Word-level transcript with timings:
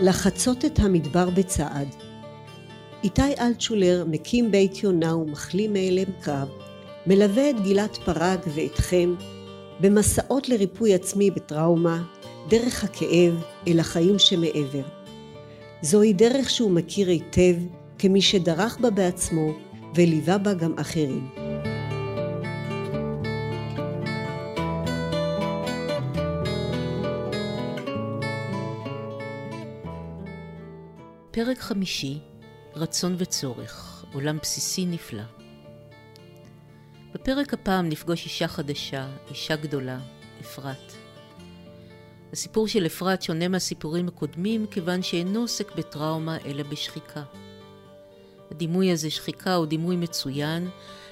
לחצות 0.00 0.64
את 0.64 0.78
המדבר 0.78 1.30
בצעד. 1.30 1.88
איתי 3.04 3.34
אלטשולר 3.40 4.04
מקים 4.08 4.50
בית 4.50 4.82
יונה 4.82 5.16
ומחלים 5.16 5.72
מאלם 5.72 6.12
קרב, 6.20 6.48
מלווה 7.06 7.50
את 7.50 7.60
גלעד 7.60 7.96
פרג 8.04 8.38
ואתכם 8.54 9.14
במסעות 9.80 10.48
לריפוי 10.48 10.94
עצמי 10.94 11.30
בטראומה, 11.30 12.02
דרך 12.48 12.84
הכאב 12.84 13.42
אל 13.68 13.80
החיים 13.80 14.18
שמעבר. 14.18 14.84
זוהי 15.82 16.12
דרך 16.12 16.50
שהוא 16.50 16.70
מכיר 16.70 17.08
היטב 17.08 17.54
כמי 17.98 18.22
שדרך 18.22 18.78
בה 18.80 18.90
בעצמו 18.90 19.52
וליווה 19.94 20.38
בה 20.38 20.54
גם 20.54 20.74
אחרים. 20.78 21.49
פרק 31.32 31.58
חמישי, 31.58 32.18
רצון 32.74 33.14
וצורך, 33.18 34.04
עולם 34.12 34.38
בסיסי 34.42 34.86
נפלא. 34.86 35.22
בפרק 37.14 37.54
הפעם 37.54 37.88
נפגוש 37.88 38.24
אישה 38.24 38.48
חדשה, 38.48 39.08
אישה 39.30 39.56
גדולה, 39.56 39.98
אפרת. 40.40 40.92
הסיפור 42.32 42.68
של 42.68 42.86
אפרת 42.86 43.22
שונה 43.22 43.48
מהסיפורים 43.48 44.08
הקודמים 44.08 44.66
כיוון 44.66 45.02
שאינו 45.02 45.40
עוסק 45.40 45.74
בטראומה 45.76 46.38
אלא 46.44 46.62
בשחיקה. 46.62 47.22
הדימוי 48.50 48.92
הזה, 48.92 49.10
שחיקה, 49.10 49.54
הוא 49.54 49.66
דימוי 49.66 49.96
מצוין, 49.96 50.68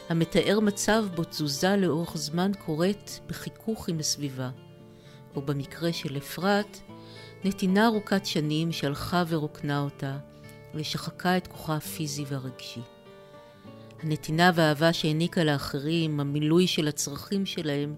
המתאר 0.08 0.60
מצב 0.60 1.04
בו 1.14 1.24
תזוזה 1.24 1.76
לאורך 1.76 2.16
זמן 2.16 2.52
קורית 2.66 3.20
בחיכוך 3.26 3.88
עם 3.88 3.98
הסביבה, 3.98 4.50
או 5.36 5.42
במקרה 5.42 5.92
של 5.92 6.16
אפרת, 6.16 6.78
נתינה 7.44 7.86
ארוכת 7.86 8.26
שנים 8.26 8.72
שהלכה 8.72 9.24
ורוקנה 9.28 9.80
אותה, 9.80 10.18
ושחקה 10.74 11.36
את 11.36 11.46
כוחה 11.46 11.76
הפיזי 11.76 12.24
והרגשי. 12.28 12.80
הנתינה 14.02 14.50
והאהבה 14.54 14.92
שהעניקה 14.92 15.44
לאחרים, 15.44 16.20
המילוי 16.20 16.66
של 16.66 16.88
הצרכים 16.88 17.46
שלהם, 17.46 17.94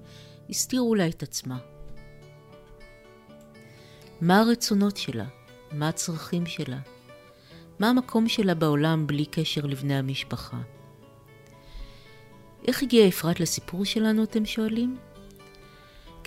הסתירו 0.50 0.94
לה 0.94 1.08
את 1.08 1.22
עצמה. 1.22 1.58
מה 4.20 4.40
הרצונות 4.40 4.96
שלה? 4.96 5.24
מה 5.72 5.88
הצרכים 5.88 6.46
שלה? 6.46 6.78
מה 7.78 7.88
המקום 7.88 8.28
שלה 8.28 8.54
בעולם 8.54 9.06
בלי 9.06 9.26
קשר 9.26 9.66
לבני 9.66 9.94
המשפחה? 9.94 10.56
איך 12.68 12.82
הגיעה 12.82 13.08
אפרת 13.08 13.40
לסיפור 13.40 13.84
שלנו, 13.84 14.24
אתם 14.24 14.46
שואלים? 14.46 14.96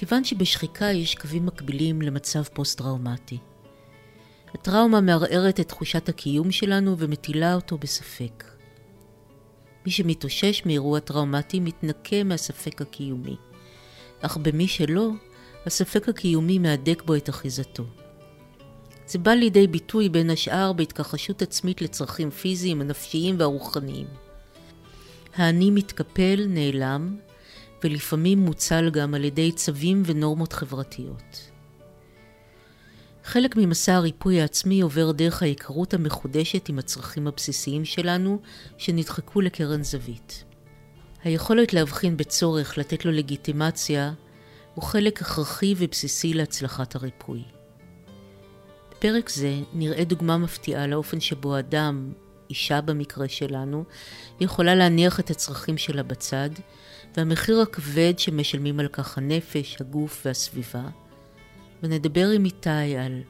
כיוון 0.04 0.24
שבשחיקה 0.24 0.86
יש 0.86 1.16
קווים 1.16 1.46
מקבילים 1.46 2.02
למצב 2.02 2.44
פוסט-טראומטי. 2.44 3.38
הטראומה 4.54 5.02
מערערת 5.02 5.60
את 5.60 5.68
תחושת 5.68 6.10
הקיום 6.10 6.52
שלנו 6.52 6.98
ומטילה 6.98 7.56
אותו 7.56 7.78
בספק. 7.78 8.44
מי 9.86 9.92
שמתאושש 9.92 10.62
מאירוע 10.66 11.00
טראומטי 11.00 11.60
מתנקה 11.60 12.24
מהספק 12.24 12.82
הקיומי, 12.82 13.36
אך 14.22 14.38
במי 14.38 14.68
שלא, 14.68 15.10
הספק 15.66 16.10
הקיומי 16.10 16.60
מהדק 16.60 17.04
בו 17.06 17.16
את 17.16 17.30
אחיזתו. 17.30 17.84
זה 19.08 19.20
בא 19.20 19.32
לידי 19.32 19.68
ביטוי 19.68 20.10
בין 20.10 20.30
השאר 20.30 20.74
בהתכחשות 20.74 21.42
עצמית 21.42 21.82
לצרכים 21.82 22.30
פיזיים, 22.30 22.82
הנפשיים 22.82 23.36
והרוחניים. 23.40 24.08
האני 25.36 25.72
מתקפל, 25.72 26.46
נעלם, 26.48 27.18
ולפעמים 27.84 28.40
מוצל 28.40 28.90
גם 28.90 29.14
על 29.14 29.24
ידי 29.24 29.52
צווים 29.52 30.04
ונורמות 30.06 30.54
חברתיות. 30.54 31.50
חלק 33.24 33.56
ממסע 33.56 33.96
הריפוי 33.96 34.42
העצמי 34.42 34.82
עובר 34.82 35.12
דרך 35.12 35.42
ההיכרות 35.42 35.94
המחודשת 35.94 36.70
עם 36.70 36.80
הצרכים 36.80 37.28
הבסיסיים 37.28 37.86
שלנו, 37.86 38.40
שנדחקו 38.78 39.42
לקרן 39.42 39.84
זווית. 39.84 40.44
היכולת 41.24 41.74
להבחין 41.74 42.18
בצורך 42.18 42.78
לתת 42.78 43.06
לו 43.06 43.12
לגיטימציה 43.12 44.14
הוא 44.76 44.84
חלק 44.84 45.22
הכרחי 45.22 45.76
ובסיסי 45.78 46.34
להצלחת 46.34 46.96
הריפוי. 46.96 47.44
בפרק 48.92 49.30
זה 49.30 49.54
נראה 49.74 50.04
דוגמה 50.04 50.38
מפתיעה 50.38 50.88
לאופן 50.88 51.20
שבו 51.20 51.60
אדם, 51.60 52.14
אישה 52.50 52.82
במקרה 52.82 53.28
שלנו, 53.28 53.84
יכולה 54.40 54.76
להניח 54.76 55.20
את 55.20 55.30
הצרכים 55.30 55.78
שלה 55.78 56.04
בצד, 56.04 56.50
והמחיר 57.18 57.62
הכבד 57.62 58.14
שמשלמים 58.18 58.80
על 58.80 58.88
כך 58.88 59.18
הנפש, 59.18 59.78
הגוף 59.82 60.22
והסביבה, 60.26 60.84
ונדבר 61.84 62.30
עם 62.30 62.46
איתי 62.46 62.98
על 62.98 63.22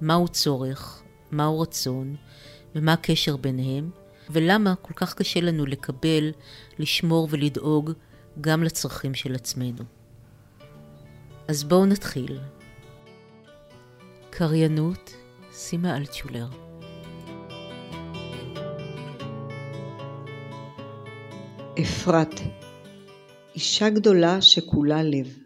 מהו 0.00 0.28
צורך, 0.28 1.02
מהו 1.30 1.60
רצון, 1.60 2.16
ומה 2.74 2.92
הקשר 2.92 3.36
ביניהם, 3.36 3.90
ולמה 4.30 4.74
כל 4.74 4.94
כך 4.94 5.14
קשה 5.14 5.40
לנו 5.40 5.66
לקבל, 5.66 6.32
לשמור 6.78 7.28
ולדאוג 7.30 7.92
גם 8.40 8.62
לצרכים 8.62 9.14
של 9.14 9.34
עצמנו. 9.34 9.84
אז 11.48 11.64
בואו 11.64 11.86
נתחיל. 11.86 12.38
קריינות, 14.30 15.14
סימה 15.52 15.96
אלטשולר. 15.96 16.48
אפרת, 21.80 22.40
אישה 23.54 23.90
גדולה 23.90 24.42
שכולה 24.42 25.02
לב. 25.02 25.38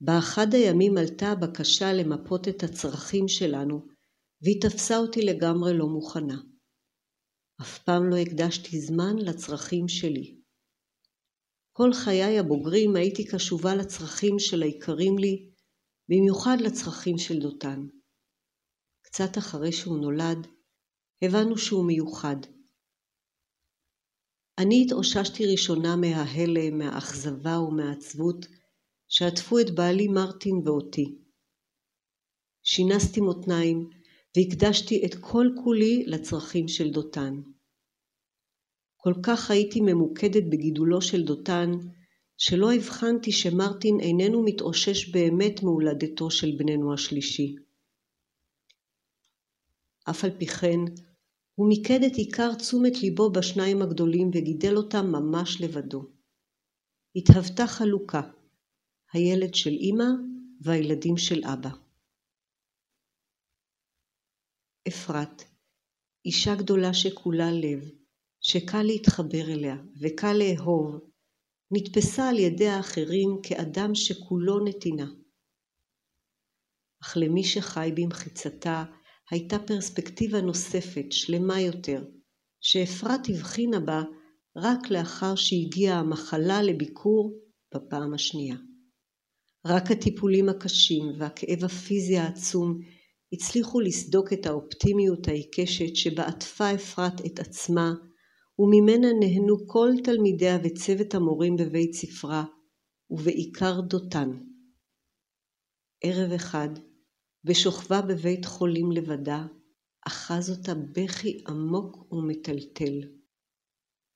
באחד 0.00 0.46
הימים 0.54 0.96
עלתה 0.98 1.26
הבקשה 1.26 1.92
למפות 1.92 2.48
את 2.48 2.62
הצרכים 2.62 3.28
שלנו, 3.28 3.86
והיא 4.42 4.60
תפסה 4.62 4.96
אותי 4.96 5.20
לגמרי 5.20 5.78
לא 5.78 5.86
מוכנה. 5.86 6.40
אף 7.60 7.78
פעם 7.78 8.10
לא 8.10 8.16
הקדשתי 8.16 8.80
זמן 8.80 9.16
לצרכים 9.18 9.88
שלי. 9.88 10.40
כל 11.72 11.90
חיי 12.04 12.38
הבוגרים 12.38 12.96
הייתי 12.96 13.24
קשובה 13.24 13.74
לצרכים 13.74 14.38
של 14.38 14.62
היקרים 14.62 15.18
לי, 15.18 15.52
במיוחד 16.08 16.56
לצרכים 16.60 17.18
של 17.18 17.38
דותן. 17.38 17.86
קצת 19.02 19.38
אחרי 19.38 19.72
שהוא 19.72 19.98
נולד, 19.98 20.46
הבנו 21.22 21.58
שהוא 21.58 21.86
מיוחד. 21.86 22.36
אני 24.62 24.82
התאוששתי 24.82 25.46
ראשונה 25.46 25.96
מההלם, 25.96 26.78
מהאכזבה 26.78 27.58
ומהעצבות 27.58 28.46
שעטפו 29.08 29.58
את 29.58 29.70
בעלי 29.70 30.08
מרטין 30.08 30.62
ואותי. 30.64 31.18
שינסתי 32.62 33.20
מותניים 33.20 33.90
והקדשתי 34.36 35.06
את 35.06 35.14
כל 35.20 35.46
כולי 35.64 36.04
לצרכים 36.06 36.68
של 36.68 36.90
דותן. 36.90 37.40
כל 38.96 39.14
כך 39.22 39.50
הייתי 39.50 39.80
ממוקדת 39.80 40.44
בגידולו 40.52 41.02
של 41.02 41.24
דותן, 41.24 41.70
שלא 42.38 42.72
הבחנתי 42.72 43.32
שמרטין 43.32 44.00
איננו 44.00 44.42
מתאושש 44.44 45.08
באמת 45.08 45.62
מהולדתו 45.62 46.30
של 46.30 46.50
בננו 46.58 46.94
השלישי. 46.94 47.54
אף 50.10 50.24
על 50.24 50.30
פי 50.38 50.46
כן, 50.46 50.78
הוא 51.54 51.68
מיקד 51.68 52.00
את 52.06 52.16
עיקר 52.16 52.54
תשומת 52.54 52.92
ליבו 53.02 53.30
בשניים 53.32 53.82
הגדולים 53.82 54.28
וגידל 54.28 54.76
אותם 54.76 55.06
ממש 55.06 55.60
לבדו. 55.60 56.02
התהוותה 57.16 57.66
חלוקה, 57.66 58.22
הילד 59.12 59.54
של 59.54 59.70
אמא 59.80 60.10
והילדים 60.60 61.16
של 61.16 61.40
אבא. 61.52 61.70
אפרת, 64.88 65.42
אישה 66.24 66.50
גדולה 66.58 66.94
שכולה 66.94 67.50
לב, 67.52 67.90
שקל 68.40 68.82
להתחבר 68.82 69.44
אליה 69.54 69.76
וקל 70.00 70.34
לאהוב, 70.38 71.00
נתפסה 71.70 72.28
על 72.28 72.38
ידי 72.38 72.68
האחרים 72.68 73.30
כאדם 73.42 73.94
שכולו 73.94 74.64
נתינה. 74.64 75.06
אך 77.02 77.16
למי 77.16 77.44
שחי 77.44 77.90
במחיצתה 77.96 78.84
הייתה 79.30 79.58
פרספקטיבה 79.58 80.40
נוספת, 80.40 81.06
שלמה 81.10 81.60
יותר, 81.60 82.04
שאפרת 82.60 83.20
הבחינה 83.28 83.80
בה 83.80 84.02
רק 84.56 84.90
לאחר 84.90 85.34
שהגיעה 85.34 85.98
המחלה 85.98 86.62
לביקור 86.62 87.38
בפעם 87.74 88.14
השנייה. 88.14 88.56
רק 89.66 89.90
הטיפולים 89.90 90.48
הקשים 90.48 91.04
והכאב 91.18 91.64
הפיזי 91.64 92.16
העצום 92.16 92.78
הצליחו 93.32 93.80
לסדוק 93.80 94.32
את 94.32 94.46
האופטימיות 94.46 95.28
העיקשת 95.28 95.96
שבה 95.96 96.26
עטפה 96.26 96.74
אפרת 96.74 97.26
את 97.26 97.38
עצמה 97.38 97.92
וממנה 98.58 99.08
נהנו 99.20 99.66
כל 99.66 99.90
תלמידיה 100.04 100.58
וצוות 100.64 101.14
המורים 101.14 101.56
בבית 101.56 101.94
ספרה, 101.94 102.44
ובעיקר 103.10 103.80
דותן. 103.80 104.30
ערב 106.04 106.32
אחד, 106.32 106.68
בשוכבה 107.44 108.02
בבית 108.02 108.44
חולים 108.44 108.92
לבדה, 108.92 109.46
אחז 110.06 110.50
אותה 110.50 110.74
בכי 110.74 111.44
עמוק 111.48 112.12
ומטלטל. 112.12 113.00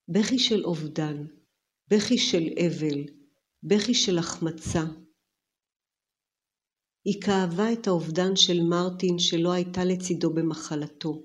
בכי 0.08 0.38
של 0.38 0.64
אובדן, 0.64 1.26
בכי 1.90 2.18
של 2.18 2.44
אבל, 2.66 3.04
בכי 3.62 3.94
של 3.94 4.18
החמצה. 4.18 4.84
היא 7.04 7.22
כאבה 7.22 7.72
את 7.72 7.86
האובדן 7.86 8.36
של 8.36 8.62
מרטין 8.62 9.18
שלא 9.18 9.52
הייתה 9.52 9.84
לצידו 9.84 10.34
במחלתו. 10.34 11.22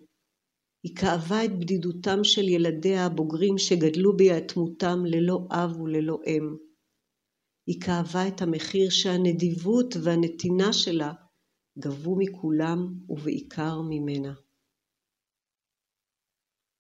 היא 0.84 0.96
כאבה 0.96 1.46
את 1.46 1.60
בדידותם 1.60 2.24
של 2.24 2.48
ילדיה 2.50 3.06
הבוגרים 3.06 3.58
שגדלו 3.58 4.18
ביתמותם 4.18 5.06
ללא 5.06 5.48
אב 5.52 5.82
וללא 5.82 6.20
אם. 6.28 6.56
היא 7.68 7.82
כאבה 7.82 8.28
את 8.28 8.42
המחיר 8.42 8.90
שהנדיבות 8.90 9.96
והנתינה 10.04 10.74
שלה 10.74 11.14
גבו 11.80 12.16
מכולם 12.20 12.78
ובעיקר 13.10 13.82
ממנה. 13.90 14.34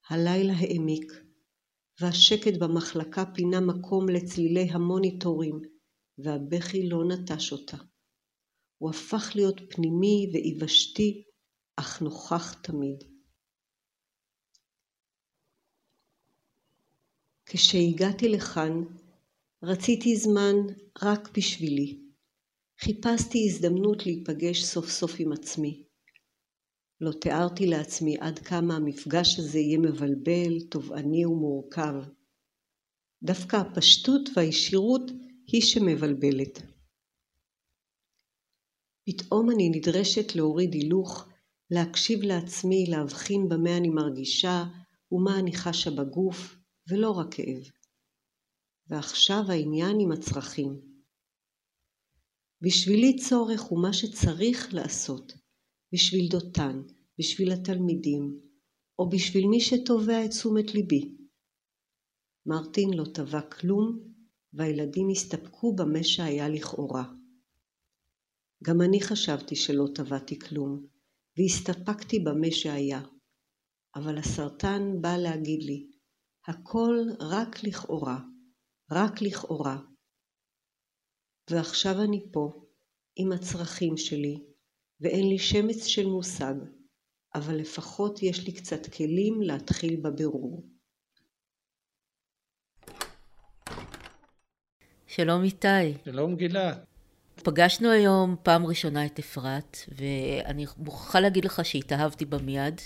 הלילה 0.09 0.53
העמיק, 0.53 1.11
והשקט 2.01 2.53
במחלקה 2.61 3.23
פינה 3.35 3.59
מקום 3.59 4.09
לצלילי 4.09 4.67
המוניטורים, 4.71 5.61
והבכי 6.17 6.89
לא 6.89 6.97
נטש 7.07 7.51
אותה. 7.51 7.77
הוא 8.77 8.89
הפך 8.89 9.31
להיות 9.35 9.61
פנימי 9.69 10.31
ויבשתי, 10.33 11.23
אך 11.75 12.01
נוכח 12.01 12.53
תמיד. 12.53 13.03
כשהגעתי 17.45 18.29
לכאן, 18.29 18.83
רציתי 19.63 20.15
זמן 20.15 20.55
רק 21.03 21.37
בשבילי. 21.37 22.00
חיפשתי 22.83 23.39
הזדמנות 23.49 24.05
להיפגש 24.05 24.63
סוף 24.63 24.89
סוף 24.89 25.11
עם 25.19 25.31
עצמי. 25.31 25.83
לא 27.01 27.11
תיארתי 27.21 27.67
לעצמי 27.67 28.17
עד 28.19 28.39
כמה 28.39 28.75
המפגש 28.75 29.39
הזה 29.39 29.59
יהיה 29.59 29.77
מבלבל, 29.77 30.67
תובעני 30.71 31.25
ומורכב. 31.25 31.93
דווקא 33.23 33.55
הפשטות 33.55 34.21
והישירות 34.35 35.01
היא 35.47 35.61
שמבלבלת. 35.61 36.61
פתאום 39.05 39.51
אני 39.51 39.69
נדרשת 39.69 40.35
להוריד 40.35 40.73
הילוך, 40.73 41.29
להקשיב 41.71 42.19
לעצמי, 42.23 42.85
להבחין 42.87 43.49
במה 43.49 43.77
אני 43.77 43.89
מרגישה 43.89 44.63
ומה 45.11 45.39
אני 45.39 45.51
חשה 45.53 45.89
בגוף, 45.89 46.55
ולא 46.89 47.11
רק 47.11 47.33
כאב. 47.33 47.63
ועכשיו 48.87 49.43
העניין 49.49 49.97
עם 49.99 50.11
הצרכים. 50.11 50.90
בשבילי 52.63 53.15
צורך 53.15 53.61
הוא 53.61 53.81
מה 53.81 53.93
שצריך 53.93 54.73
לעשות, 54.73 55.33
בשביל 55.93 56.27
דותן, 56.29 56.81
בשביל 57.19 57.51
התלמידים, 57.51 58.39
או 58.99 59.09
בשביל 59.09 59.47
מי 59.47 59.61
שתובע 59.61 60.25
את 60.25 60.29
תשומת 60.29 60.73
ליבי. 60.73 61.15
מרטין 62.45 62.89
לא 62.93 63.03
טבע 63.13 63.41
כלום, 63.41 63.99
והילדים 64.53 65.09
הסתפקו 65.11 65.75
במה 65.75 66.03
שהיה 66.03 66.49
לכאורה. 66.49 67.03
גם 68.63 68.81
אני 68.81 69.01
חשבתי 69.01 69.55
שלא 69.55 69.85
טבעתי 69.95 70.39
כלום, 70.39 70.85
והסתפקתי 71.37 72.19
במה 72.19 72.51
שהיה. 72.51 73.01
אבל 73.95 74.17
הסרטן 74.17 75.01
בא 75.01 75.17
להגיד 75.17 75.63
לי, 75.63 75.91
הכל 76.47 76.97
רק 77.19 77.63
לכאורה, 77.63 78.19
רק 78.91 79.21
לכאורה. 79.21 79.90
ועכשיו 81.51 82.01
אני 82.01 82.21
פה, 82.31 82.51
עם 83.15 83.31
הצרכים 83.31 83.97
שלי, 83.97 84.39
ואין 85.01 85.29
לי 85.29 85.39
שמץ 85.39 85.85
של 85.85 86.05
מושג, 86.05 86.53
אבל 87.35 87.55
לפחות 87.55 88.23
יש 88.23 88.45
לי 88.45 88.51
קצת 88.51 88.93
כלים 88.93 89.41
להתחיל 89.41 89.95
בבירור. 89.95 90.63
שלום 95.07 95.43
איתי. 95.43 95.93
שלום 96.05 96.35
גלעד. 96.35 96.83
פגשנו 97.43 97.89
היום 97.91 98.35
פעם 98.43 98.65
ראשונה 98.65 99.05
את 99.05 99.19
אפרת, 99.19 99.77
ואני 99.87 100.65
מוכרחה 100.77 101.19
להגיד 101.19 101.45
לך 101.45 101.65
שהתאהבתי 101.65 102.25
בה 102.25 102.37
מיד, 102.37 102.81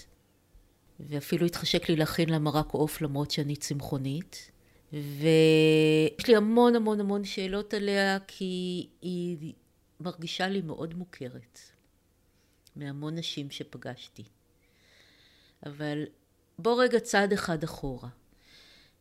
ואפילו 1.00 1.46
התחשק 1.46 1.90
לי 1.90 1.96
להכין 1.96 2.30
לה 2.30 2.40
מרק 2.40 2.72
עוף 2.72 3.02
למרות 3.02 3.32
שאני 3.32 3.56
צמחונית. 3.56 4.52
ויש 4.96 6.28
לי 6.28 6.36
המון 6.36 6.76
המון 6.76 7.00
המון 7.00 7.24
שאלות 7.24 7.74
עליה, 7.74 8.18
כי 8.28 8.88
היא 9.02 9.54
מרגישה 10.00 10.48
לי 10.48 10.62
מאוד 10.62 10.94
מוכרת, 10.94 11.60
מהמון 12.76 13.16
נשים 13.16 13.52
שפגשתי. 13.52 14.24
אבל 15.66 16.04
בוא 16.60 16.84
רגע 16.84 17.00
צעד 17.00 17.34
אחד 17.34 17.64
אחורה. 17.64 18.10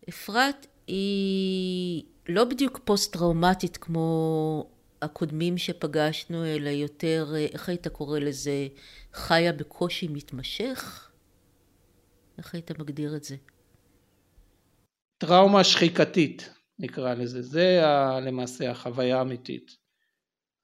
אפרת 0.09 0.67
היא 0.87 2.05
לא 2.29 2.45
בדיוק 2.45 2.81
פוסט-טראומטית 2.85 3.77
כמו 3.77 4.71
הקודמים 5.03 5.59
שפגשנו, 5.59 6.47
אלא 6.47 6.69
יותר, 6.69 7.35
איך 7.37 7.69
היית 7.69 7.89
קורא 7.89 8.19
לזה, 8.19 8.69
חיה 9.13 9.53
בקושי 9.53 10.09
מתמשך? 10.09 11.11
איך 12.39 12.55
היית 12.55 12.71
מגדיר 12.79 13.17
את 13.17 13.25
זה? 13.25 13.37
טראומה 15.19 15.65
שחיקתית 15.65 16.51
נקרא 16.79 17.15
לזה, 17.15 17.43
זה 17.43 17.83
למעשה 18.23 18.71
החוויה 18.71 19.19
האמיתית. 19.19 19.77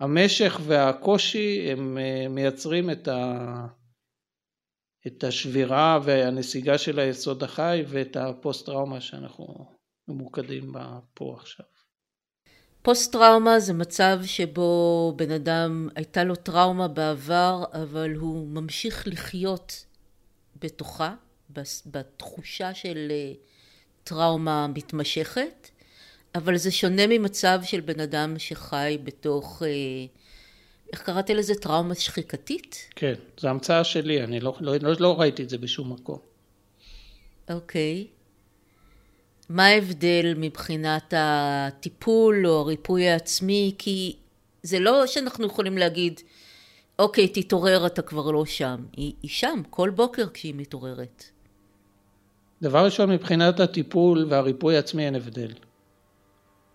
המשך 0.01 0.61
והקושי 0.67 1.71
הם 1.71 1.99
אה, 1.99 2.29
מייצרים 2.29 2.91
את, 2.91 3.09
ה... 3.09 3.67
את 5.07 5.25
השבירה 5.25 5.99
והנסיגה 6.05 6.79
של 6.79 6.99
היסוד 6.99 7.43
החי 7.43 7.85
ואת 7.89 8.17
הפוסט 8.17 8.67
טראומה 8.67 9.01
שאנחנו 9.01 9.67
ממוקדים 10.09 10.73
בה 10.73 10.99
פה 11.15 11.37
עכשיו. 11.39 11.67
פוסט 12.83 13.13
טראומה 13.13 13.61
זה 13.61 13.73
מצב 13.73 14.19
שבו 14.25 15.13
בן 15.17 15.31
אדם 15.31 15.89
הייתה 15.95 16.25
לו 16.25 16.37
טראומה 16.37 16.89
בעבר 16.89 17.65
אבל 17.73 18.15
הוא 18.15 18.49
ממשיך 18.49 19.09
לחיות 19.09 19.85
בתוכה 20.57 21.15
בתחושה 21.87 22.75
של 22.75 23.09
אה, 23.11 23.33
טראומה 24.05 24.67
מתמשכת, 24.67 25.69
אבל 26.35 26.57
זה 26.57 26.71
שונה 26.71 27.07
ממצב 27.07 27.61
של 27.63 27.81
בן 27.81 28.01
אדם 28.01 28.39
שחי 28.39 28.99
בתוך, 29.05 29.63
אה, 29.63 29.69
איך 30.93 31.03
קראתי 31.03 31.35
לזה? 31.35 31.55
טראומה 31.55 31.95
שחיקתית? 31.95 32.89
כן, 32.97 33.15
זו 33.39 33.49
המצאה 33.49 33.85
שלי, 33.85 34.25
אני 34.25 34.41
לא, 34.41 34.57
לא, 34.61 34.77
לא, 34.77 34.93
לא 35.01 35.21
ראיתי 35.21 35.43
את 35.43 35.51
זה 35.51 35.59
בשום 35.59 35.93
מקום. 35.93 36.19
אוקיי. 37.51 38.07
מה 39.49 39.67
ההבדל 39.67 40.35
מבחינת 40.37 41.15
הטיפול 41.17 42.47
או 42.47 42.61
הריפוי 42.61 43.09
העצמי? 43.09 43.75
כי 43.79 44.17
זה 44.63 44.79
לא 44.79 45.07
שאנחנו 45.07 45.47
יכולים 45.47 45.79
להגיד, 45.79 46.21
אוקיי, 46.99 47.29
תתעורר, 47.29 47.87
אתה 47.87 48.03
כבר 48.03 48.31
לא 48.31 48.45
שם. 48.45 48.85
היא, 48.97 49.13
היא 49.23 49.31
שם 49.31 49.63
כל 49.71 49.91
בוקר 49.91 50.27
כשהיא 50.35 50.55
מתעוררת. 50.57 51.25
דבר 52.63 52.85
ראשון 52.85 53.11
מבחינת 53.11 53.61
הטיפול 53.61 54.27
והריפוי 54.29 54.77
עצמי 54.77 55.07
אין 55.07 55.15
הבדל. 55.15 55.53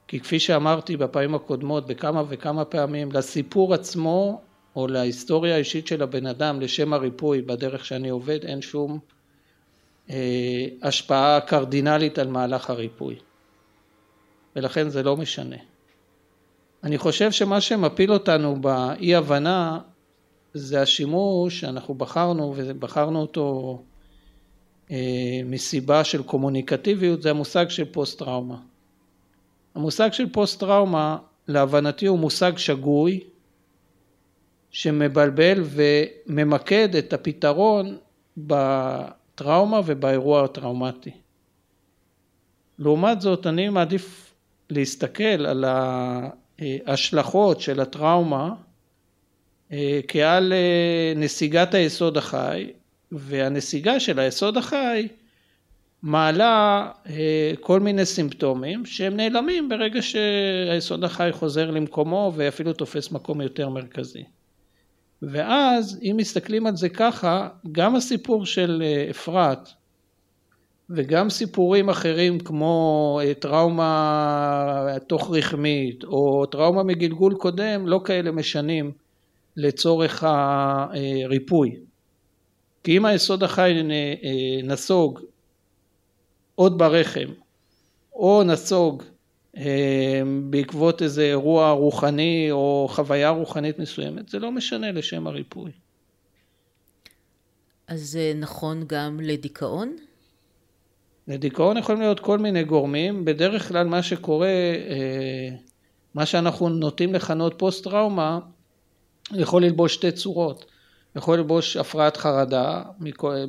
כי 0.08 0.20
כפי 0.20 0.40
שאמרתי 0.40 0.98
בפעמים 0.98 1.36
הקודמות 1.36 1.88
בכמה 1.88 2.24
וכמה 2.30 2.66
פעמים 2.66 3.12
לסיפור 3.12 3.74
עצמו 3.74 4.42
או 4.76 4.88
להיסטוריה 4.88 5.56
האישית 5.56 5.88
של 5.88 6.04
הבן 6.04 6.26
אדם 6.26 6.62
לשם 6.62 6.94
הריפוי 6.94 7.42
בדרך 7.42 7.86
שאני 7.86 8.10
עובד 8.10 8.46
אין 8.46 8.62
שום 8.62 9.00
אה, 10.10 10.66
השפעה 10.82 11.42
קרדינלית 11.42 12.20
על 12.20 12.28
מהלך 12.28 12.70
הריפוי 12.70 13.16
ולכן 14.56 14.90
זה 14.90 15.04
לא 15.04 15.18
משנה. 15.18 15.56
אני 16.84 16.98
חושב 16.98 17.32
שמה 17.32 17.62
שמפיל 17.62 18.14
אותנו 18.14 18.62
באי 18.62 19.16
הבנה 19.16 19.80
זה 20.54 20.82
השימוש 20.82 21.60
שאנחנו 21.60 21.94
בחרנו 21.94 22.54
ובחרנו 22.58 23.22
אותו 23.22 23.80
מסיבה 25.46 26.04
של 26.04 26.24
קומוניקטיביות 26.24 27.22
זה 27.22 27.30
המושג 27.30 27.70
של 27.70 27.86
פוסט 27.86 28.20
טראומה. 28.20 28.58
המושג 29.76 30.14
של 30.14 30.30
פוסט 30.30 30.60
טראומה 30.60 31.18
להבנתי 31.48 32.06
הוא 32.06 32.20
מושג 32.20 32.58
שגוי 32.58 33.20
שמבלבל 34.72 35.64
וממקד 35.66 36.96
את 36.96 37.14
הפתרון 37.14 37.98
בטראומה 38.38 39.82
ובאירוע 39.86 40.44
הטראומטי. 40.44 41.12
לעומת 42.80 43.22
זאת 43.22 43.48
אני 43.48 43.70
מעדיף 43.70 44.34
להסתכל 44.70 45.24
על 45.24 45.66
ההשלכות 45.68 47.62
של 47.62 47.80
הטראומה 47.80 48.54
אה, 49.72 50.00
כעל 50.08 50.54
אה, 50.54 51.14
נסיגת 51.16 51.74
היסוד 51.74 52.18
החי 52.18 52.72
והנסיגה 53.12 54.00
של 54.00 54.20
היסוד 54.20 54.58
החי 54.58 55.08
מעלה 56.04 56.88
אה, 57.10 57.54
כל 57.60 57.80
מיני 57.80 58.06
סימפטומים 58.06 58.86
שהם 58.86 59.16
נעלמים 59.16 59.70
ברגע 59.70 60.02
שהיסוד 60.02 61.04
החי 61.04 61.30
חוזר 61.32 61.72
למקומו 61.72 62.32
ואפילו 62.36 62.74
תופס 62.74 63.12
מקום 63.12 63.42
יותר 63.42 63.70
מרכזי. 63.70 64.24
ואז 65.22 66.00
אם 66.04 66.16
מסתכלים 66.18 66.68
על 66.68 66.76
זה 66.76 66.90
ככה, 66.90 67.50
גם 67.72 67.96
הסיפור 67.96 68.46
של 68.46 68.84
אה, 68.86 69.10
אפרת 69.10 69.70
וגם 70.90 71.30
סיפורים 71.30 71.90
אחרים 71.90 72.40
כמו 72.40 73.20
אה, 73.24 73.34
טראומה 73.34 74.88
תוך 75.08 75.32
רחמית 75.36 76.04
או 76.04 76.46
טראומה 76.46 76.84
מגלגול 76.84 77.36
קודם 77.36 77.88
לא 77.88 78.02
כאלה 78.06 78.32
משנים 78.32 78.92
לצורך 79.58 80.24
הריפוי. 80.24 81.70
כי 82.86 82.98
אם 82.98 83.06
היסוד 83.06 83.44
החי 83.44 83.74
נסוג 84.64 85.20
עוד 86.56 86.78
ברחם 86.78 87.30
או 88.14 88.44
נסוג 88.44 89.04
בעקבות 90.50 91.02
איזה 91.02 91.24
אירוע 91.24 91.72
רוחני 91.72 92.48
או 92.52 92.88
חוויה 92.92 93.30
רוחנית 93.30 93.80
מסוימת, 93.80 94.30
זה 94.30 94.40
לא 94.40 94.52
משנה 94.52 94.92
לשם 94.92 95.28
הריפוי. 95.28 95.72
אז 97.88 98.02
זה 98.02 98.34
נכון 98.36 98.84
גם 98.88 99.20
לדיכאון? 99.24 99.96
לדיכאון 101.28 101.78
יכולים 101.78 102.02
להיות 102.02 102.20
כל 102.20 102.38
מיני 102.38 102.64
גורמים, 102.64 103.26
בדרך 103.26 103.68
כלל 103.68 103.88
מה 103.88 104.04
שקורה, 104.04 104.48
אה, 104.48 105.50
מה 106.14 106.26
שאנחנו 106.26 106.70
נוטים 106.70 107.14
לכנות 107.14 107.54
פוסט 107.58 107.84
טראומה, 107.84 108.40
יכול 109.32 109.64
ללבוש 109.64 109.94
שתי 109.94 110.12
צורות, 110.12 110.75
יכול 111.16 111.38
ללבוש 111.38 111.78
הפרעת 111.78 112.18
חרדה 112.18 112.82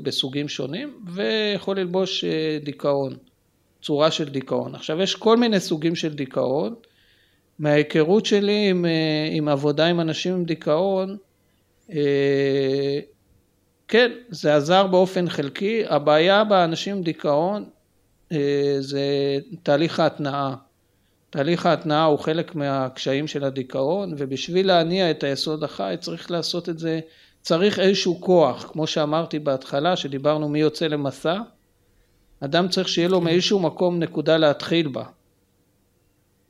בסוגים 0.03 0.49
שונים 0.49 1.05
ויכול 1.15 1.79
ללבוש 1.79 2.25
אה, 2.25 2.59
דיכאון, 2.65 3.17
צורה 3.83 4.11
של 4.11 4.29
דיכאון. 4.29 4.75
עכשיו 4.75 5.03
יש 5.03 5.15
כל 5.15 5.37
מיני 5.37 5.61
סוגים 5.61 5.97
של 5.97 6.15
דיכאון, 6.15 6.75
מההיכרות 7.59 8.27
שלי 8.27 8.71
עם, 8.71 8.85
אה, 8.85 9.29
עם 9.31 9.49
עבודה 9.49 9.87
עם 9.87 10.01
אנשים 10.01 10.35
עם 10.35 10.45
דיכאון, 10.45 11.17
כן, 13.89 14.13
זה 14.29 14.57
עזר 14.57 14.87
באופן 14.87 15.29
חלקי. 15.29 15.83
הבעיה 15.89 16.45
באנשים 16.45 16.97
עם 16.97 17.03
דיכאון 17.03 17.65
אה, 18.33 18.77
זה 18.81 19.01
תהליך 19.63 20.01
ההתנעה. 20.01 20.55
תהליך 21.31 21.67
ההתנעה 21.67 22.05
הוא 22.05 22.19
חלק 22.19 22.55
מהקשיים 22.55 23.27
של 23.27 23.45
הדיכאון, 23.45 24.15
ובשביל 24.19 24.67
להניע 24.67 25.11
את 25.11 25.25
היסוד 25.25 25.65
החי 25.65 25.95
צריך 26.01 26.31
לעשות 26.31 26.69
את 26.69 26.79
זה, 26.79 27.01
צריך 27.47 27.79
איזשהו 27.79 28.21
כוח, 28.21 28.71
כמו 28.73 28.87
שאמרתי 28.87 29.39
בהתחלה, 29.39 29.97
שדיברנו 29.97 30.49
מי 30.49 30.59
יוצא 30.59 30.87
למסע, 30.87 31.39
אדם 32.41 32.69
צריך 32.69 32.89
שיהיה 32.89 33.09
לו 33.09 33.21
מאיזשהו 33.21 33.61
מקום 33.61 33.99
נקודה 33.99 34.37
להתחיל 34.37 34.89
בה. 34.89 35.05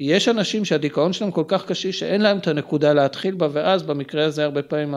יש 0.00 0.28
אנשים 0.28 0.64
שהדיכאון 0.64 1.12
שלהם 1.12 1.30
כל 1.30 1.44
כך 1.48 1.66
קשה 1.66 1.92
שאין 1.92 2.20
להם 2.20 2.38
את 2.38 2.48
הנקודה 2.48 2.92
להתחיל 2.92 3.34
בה, 3.34 3.48
ואז 3.52 3.82
במקרה 3.82 4.24
הזה 4.24 4.44
הרבה 4.44 4.62
פעמים 4.62 4.94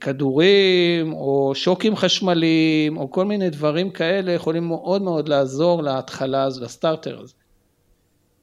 כדורים 0.00 1.12
או 1.12 1.52
שוקים 1.54 1.96
חשמליים 1.96 2.96
או 2.96 3.10
כל 3.10 3.24
מיני 3.24 3.50
דברים 3.50 3.90
כאלה 3.90 4.32
יכולים 4.32 4.68
מאוד 4.68 5.02
מאוד 5.02 5.28
לעזור 5.28 5.82
להתחלה 5.82 6.42
הזו, 6.42 6.64
לסטארטר 6.64 7.20
הזה. 7.20 7.34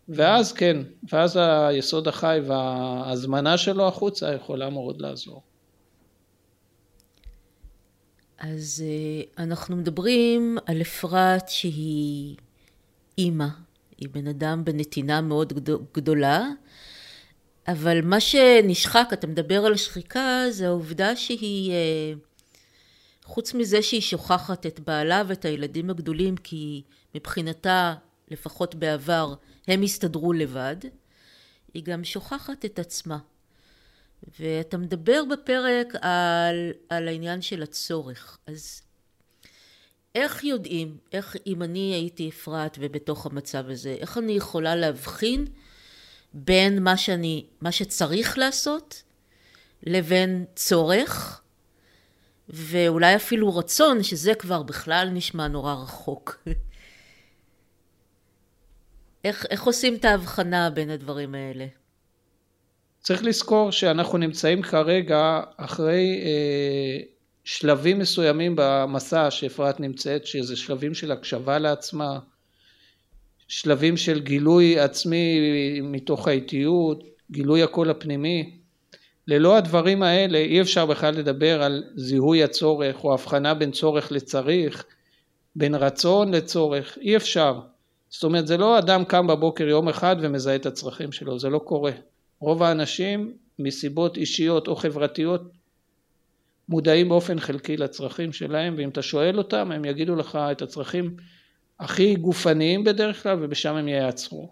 ואז 0.09 0.53
כן, 0.53 0.77
ואז 1.13 1.39
היסוד 1.41 2.07
החי 2.07 2.39
וההזמנה 2.45 3.57
שלו 3.57 3.87
החוצה 3.87 4.33
יכולה 4.33 4.69
מאוד 4.69 5.01
לעזור. 5.01 5.46
אז 8.37 8.83
אה, 8.87 9.43
אנחנו 9.43 9.75
מדברים 9.75 10.57
על 10.65 10.81
אפרת 10.81 11.49
שהיא 11.49 12.35
אימא, 13.17 13.47
היא 13.97 14.09
בן 14.09 14.27
אדם 14.27 14.65
בנתינה 14.65 15.21
מאוד 15.21 15.69
גדולה, 15.93 16.47
אבל 17.67 18.01
מה 18.01 18.19
שנשחק, 18.19 19.09
אתה 19.13 19.27
מדבר 19.27 19.65
על 19.65 19.77
שחיקה, 19.77 20.43
זה 20.49 20.67
העובדה 20.67 21.15
שהיא, 21.15 21.71
אה, 21.71 22.13
חוץ 23.23 23.53
מזה 23.53 23.81
שהיא 23.81 24.01
שוכחת 24.01 24.65
את 24.65 24.79
בעלה 24.79 25.23
ואת 25.27 25.45
הילדים 25.45 25.89
הגדולים, 25.89 26.37
כי 26.37 26.81
מבחינתה, 27.15 27.95
לפחות 28.31 28.75
בעבר, 28.75 29.33
הם 29.67 29.81
הסתדרו 29.81 30.33
לבד, 30.33 30.75
היא 31.73 31.83
גם 31.83 32.03
שוכחת 32.03 32.65
את 32.65 32.79
עצמה. 32.79 33.17
ואתה 34.39 34.77
מדבר 34.77 35.23
בפרק 35.31 35.93
על, 36.01 36.71
על 36.89 37.07
העניין 37.07 37.41
של 37.41 37.63
הצורך. 37.63 38.37
אז 38.47 38.81
איך 40.15 40.43
יודעים, 40.43 40.97
איך 41.13 41.35
אם 41.47 41.63
אני 41.63 41.93
הייתי 41.93 42.29
אפרת 42.29 42.77
ובתוך 42.81 43.25
המצב 43.25 43.69
הזה, 43.69 43.95
איך 43.99 44.17
אני 44.17 44.31
יכולה 44.31 44.75
להבחין 44.75 45.45
בין 46.33 46.83
מה 46.83 46.97
שאני, 46.97 47.45
מה 47.61 47.71
שצריך 47.71 48.37
לעשות, 48.37 49.03
לבין 49.83 50.45
צורך, 50.55 51.41
ואולי 52.49 53.15
אפילו 53.15 53.55
רצון, 53.55 54.03
שזה 54.03 54.35
כבר 54.35 54.63
בכלל 54.63 55.09
נשמע 55.13 55.47
נורא 55.47 55.73
רחוק. 55.73 56.37
איך, 59.23 59.45
איך 59.49 59.63
עושים 59.63 59.95
את 59.95 60.05
ההבחנה 60.05 60.69
בין 60.69 60.89
הדברים 60.89 61.35
האלה? 61.35 61.65
צריך 63.01 63.23
לזכור 63.23 63.71
שאנחנו 63.71 64.17
נמצאים 64.17 64.61
כרגע 64.61 65.41
אחרי 65.57 66.21
אה, 66.25 67.03
שלבים 67.43 67.99
מסוימים 67.99 68.53
במסע 68.57 69.31
שאפרת 69.31 69.79
נמצאת, 69.79 70.25
שזה 70.25 70.55
שלבים 70.55 70.93
של 70.93 71.11
הקשבה 71.11 71.59
לעצמה, 71.59 72.19
שלבים 73.47 73.97
של 73.97 74.19
גילוי 74.19 74.79
עצמי 74.79 75.39
מתוך 75.83 76.27
האיטיות, 76.27 77.03
גילוי 77.31 77.63
הקול 77.63 77.89
הפנימי. 77.89 78.57
ללא 79.27 79.57
הדברים 79.57 80.03
האלה 80.03 80.37
אי 80.37 80.61
אפשר 80.61 80.85
בכלל 80.85 81.15
לדבר 81.15 81.63
על 81.63 81.83
זיהוי 81.95 82.43
הצורך 82.43 83.03
או 83.03 83.13
הבחנה 83.13 83.53
בין 83.53 83.71
צורך 83.71 84.11
לצריך, 84.11 84.85
בין 85.55 85.75
רצון 85.75 86.33
לצורך, 86.33 86.97
אי 87.01 87.17
אפשר. 87.17 87.59
זאת 88.09 88.23
אומרת 88.23 88.47
זה 88.47 88.57
לא 88.57 88.79
אדם 88.79 89.05
קם 89.05 89.27
בבוקר 89.27 89.67
יום 89.67 89.89
אחד 89.89 90.15
ומזהה 90.21 90.55
את 90.55 90.65
הצרכים 90.65 91.11
שלו, 91.11 91.39
זה 91.39 91.49
לא 91.49 91.59
קורה. 91.59 91.91
רוב 92.39 92.63
האנשים 92.63 93.37
מסיבות 93.59 94.17
אישיות 94.17 94.67
או 94.67 94.75
חברתיות 94.75 95.41
מודעים 96.69 97.09
באופן 97.09 97.39
חלקי 97.39 97.77
לצרכים 97.77 98.33
שלהם 98.33 98.75
ואם 98.77 98.89
אתה 98.89 99.01
שואל 99.01 99.37
אותם 99.37 99.71
הם 99.71 99.85
יגידו 99.85 100.15
לך 100.15 100.35
את 100.35 100.61
הצרכים 100.61 101.17
הכי 101.79 102.15
גופניים 102.15 102.83
בדרך 102.83 103.23
כלל 103.23 103.43
ובשם 103.43 103.75
הם 103.75 103.87
ייעצרו. 103.87 104.51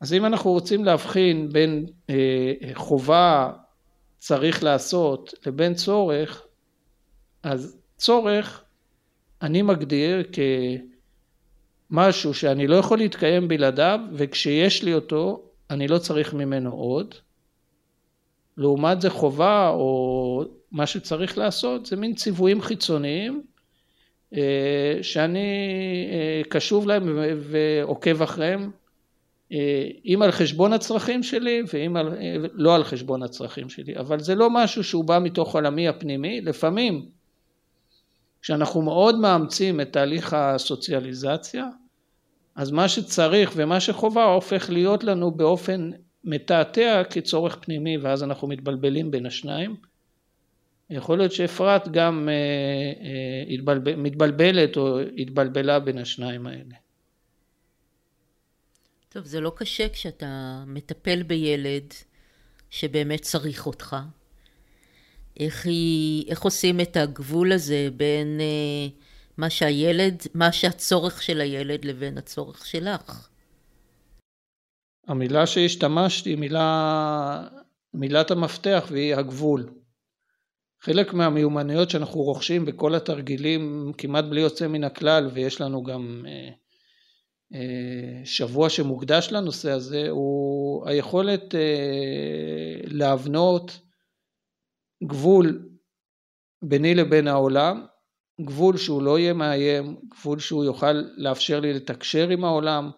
אז 0.00 0.12
אם 0.12 0.26
אנחנו 0.26 0.50
רוצים 0.50 0.84
להבחין 0.84 1.48
בין 1.48 1.86
אה, 2.10 2.52
חובה 2.74 3.52
צריך 4.18 4.62
לעשות 4.62 5.34
לבין 5.46 5.74
צורך, 5.74 6.46
אז 7.42 7.78
צורך 7.96 8.64
אני 9.42 9.62
מגדיר 9.62 10.22
כמשהו 11.90 12.34
שאני 12.34 12.66
לא 12.66 12.76
יכול 12.76 12.98
להתקיים 12.98 13.48
בלעדיו 13.48 14.00
וכשיש 14.12 14.82
לי 14.82 14.94
אותו 14.94 15.51
אני 15.72 15.88
לא 15.88 15.98
צריך 15.98 16.34
ממנו 16.34 16.72
עוד. 16.72 17.14
לעומת 18.56 19.00
זה 19.00 19.10
חובה 19.10 19.68
או 19.68 20.44
מה 20.72 20.86
שצריך 20.86 21.38
לעשות 21.38 21.86
זה 21.86 21.96
מין 21.96 22.14
ציוויים 22.14 22.62
חיצוניים 22.62 23.42
אה, 24.34 24.98
שאני 25.02 25.48
אה, 26.12 26.42
קשוב 26.48 26.86
להם 26.86 27.18
ועוקב 27.40 28.22
אחריהם 28.22 28.70
אה, 29.52 29.88
אם 30.04 30.22
על 30.22 30.30
חשבון 30.30 30.72
הצרכים 30.72 31.22
שלי 31.22 31.62
ואם 31.72 31.96
על, 31.96 32.16
לא 32.52 32.74
על 32.74 32.84
חשבון 32.84 33.22
הצרכים 33.22 33.68
שלי 33.68 33.96
אבל 33.96 34.20
זה 34.20 34.34
לא 34.34 34.50
משהו 34.50 34.84
שהוא 34.84 35.04
בא 35.04 35.18
מתוך 35.18 35.54
עולמי 35.54 35.88
הפנימי 35.88 36.40
לפעמים 36.40 37.06
כשאנחנו 38.42 38.82
מאוד 38.82 39.18
מאמצים 39.18 39.80
את 39.80 39.92
תהליך 39.92 40.34
הסוציאליזציה 40.34 41.68
אז 42.54 42.70
מה 42.70 42.88
שצריך 42.88 43.52
ומה 43.56 43.80
שחובה 43.80 44.24
הופך 44.24 44.70
להיות 44.70 45.04
לנו 45.04 45.30
באופן 45.30 45.90
מתעתע 46.24 47.02
כצורך 47.10 47.58
פנימי 47.60 47.98
ואז 47.98 48.22
אנחנו 48.22 48.48
מתבלבלים 48.48 49.10
בין 49.10 49.26
השניים 49.26 49.76
יכול 50.90 51.18
להיות 51.18 51.32
שאפרת 51.32 51.88
גם 51.88 52.28
אה, 52.28 52.34
אה, 52.34 53.54
התבלבל, 53.54 53.94
מתבלבלת 53.96 54.76
או 54.76 55.00
התבלבלה 55.00 55.78
בין 55.80 55.98
השניים 55.98 56.46
האלה. 56.46 56.74
טוב, 59.08 59.24
זה 59.24 59.40
לא 59.40 59.52
קשה 59.56 59.88
כשאתה 59.88 60.62
מטפל 60.66 61.22
בילד 61.22 61.94
שבאמת 62.70 63.20
צריך 63.20 63.66
אותך. 63.66 63.96
איך, 65.40 65.66
היא, 65.66 66.30
איך 66.30 66.42
עושים 66.42 66.80
את 66.80 66.96
הגבול 66.96 67.52
הזה 67.52 67.88
בין 67.96 68.40
אה, 68.40 68.88
מה 69.36 69.50
שהילד, 69.50 70.22
מה 70.34 70.52
שהצורך 70.52 71.22
של 71.22 71.40
הילד 71.40 71.84
לבין 71.84 72.18
הצורך 72.18 72.66
שלך? 72.66 73.28
המילה 75.06 75.46
שהשתמשתי 75.46 76.30
היא 76.30 76.38
מילה, 76.38 77.48
מילת 77.94 78.30
המפתח 78.30 78.88
והיא 78.90 79.14
הגבול. 79.14 79.70
חלק 80.80 81.14
מהמיומנויות 81.14 81.90
שאנחנו 81.90 82.20
רוכשים 82.20 82.64
בכל 82.64 82.94
התרגילים 82.94 83.92
כמעט 83.98 84.24
בלי 84.24 84.40
יוצא 84.40 84.68
מן 84.68 84.84
הכלל 84.84 85.30
ויש 85.34 85.60
לנו 85.60 85.82
גם 85.82 86.24
אה, 86.28 86.50
אה, 87.54 88.24
שבוע 88.24 88.70
שמוקדש 88.70 89.28
לנושא 89.32 89.70
הזה 89.70 90.10
הוא 90.10 90.88
היכולת 90.88 91.54
אה, 91.54 92.80
להבנות 92.84 93.80
גבול 95.04 95.68
ביני 96.62 96.94
לבין 96.94 97.28
העולם, 97.28 97.86
גבול 98.40 98.76
שהוא 98.76 99.02
לא 99.02 99.18
יהיה 99.18 99.32
מאיים, 99.32 99.96
גבול 100.10 100.38
שהוא 100.38 100.64
יוכל 100.64 100.92
לאפשר 101.16 101.60
לי 101.60 101.72
לתקשר 101.72 102.28
עם 102.28 102.44
העולם 102.44 102.90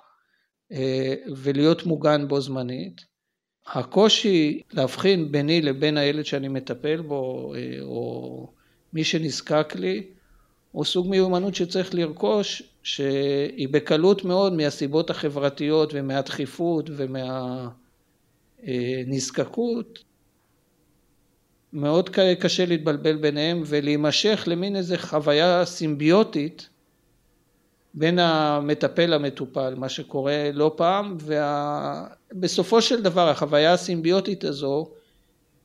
ולהיות 1.36 1.86
מוגן 1.86 2.28
בו 2.28 2.40
זמנית. 2.40 3.14
הקושי 3.66 4.60
להבחין 4.72 5.32
ביני 5.32 5.62
לבין 5.62 5.98
הילד 5.98 6.24
שאני 6.24 6.48
מטפל 6.48 7.00
בו, 7.00 7.54
אה, 7.54 7.78
או 7.82 8.48
מי 8.92 9.04
שנזקק 9.04 9.74
לי, 9.76 10.06
הוא 10.72 10.84
סוג 10.84 11.08
מיומנות 11.08 11.54
שצריך 11.54 11.94
לרכוש, 11.94 12.62
שהיא 12.82 13.68
בקלות 13.68 14.24
מאוד 14.24 14.52
מהסיבות 14.52 15.10
החברתיות 15.10 15.90
ומהדחיפות 15.94 16.90
ומהנזקקות, 18.62 19.98
מאוד 21.74 22.10
קשה 22.40 22.66
להתבלבל 22.66 23.16
ביניהם 23.16 23.62
ולהימשך 23.66 24.44
למין 24.46 24.76
איזה 24.76 24.98
חוויה 24.98 25.64
סימביוטית 25.64 26.68
בין 27.94 28.18
המטפל 28.18 29.06
למטופל, 29.06 29.74
מה 29.74 29.88
שקורה 29.88 30.50
לא 30.52 30.74
פעם, 30.76 31.16
ובסופו 32.34 32.76
וה... 32.76 32.82
של 32.82 33.02
דבר 33.02 33.28
החוויה 33.28 33.72
הסימביוטית 33.72 34.44
הזו 34.44 34.90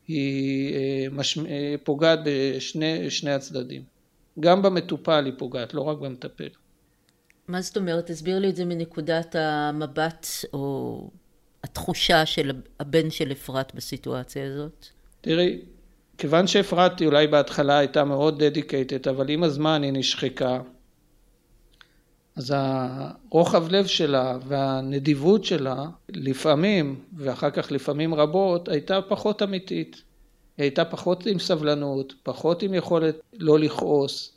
היא 0.08 0.76
אה, 0.76 1.06
מש... 1.12 1.38
אה, 1.38 1.76
פוגעת 1.84 2.20
בשני 2.26 3.32
הצדדים. 3.32 3.84
גם 4.40 4.62
במטופל 4.62 5.26
היא 5.26 5.34
פוגעת, 5.38 5.74
לא 5.74 5.82
רק 5.82 5.98
במטפל. 5.98 6.50
מה 7.48 7.62
זאת 7.62 7.78
אומרת? 7.78 8.06
תסביר 8.06 8.40
לי 8.40 8.50
את 8.50 8.56
זה 8.56 8.66
מנקודת 8.66 9.36
המבט 9.36 10.28
או 10.54 11.10
התחושה 11.64 12.26
של 12.26 12.52
הבן 12.80 13.10
של 13.10 13.32
אפרת 13.32 13.76
בסיטואציה 13.76 14.54
הזאת. 14.54 14.86
תראי, 15.22 15.62
כיוון 16.20 16.48
שאפרת 16.48 17.02
אולי 17.02 17.28
בהתחלה 17.28 17.78
הייתה 17.78 18.04
מאוד 18.04 18.44
דדיקייטד, 18.44 19.08
אבל 19.08 19.30
עם 19.30 19.44
הזמן 19.44 19.84
היא 19.84 19.94
נשחקה, 19.94 20.60
אז 22.36 22.54
הרוחב 22.56 23.72
לב 23.72 23.86
שלה 23.86 24.38
והנדיבות 24.48 25.46
שלה 25.46 25.86
לפעמים, 26.10 27.00
ואחר 27.14 27.50
כך 27.50 27.72
לפעמים 27.72 28.14
רבות, 28.14 28.70
הייתה 28.70 29.02
פחות 29.02 29.44
אמיתית. 29.44 30.04
היא 30.58 30.64
הייתה 30.64 30.86
פחות 30.86 31.26
עם 31.26 31.40
סבלנות, 31.40 32.14
פחות 32.24 32.64
עם 32.64 32.74
יכולת 32.74 33.16
לא 33.34 33.60
לכעוס. 33.60 34.36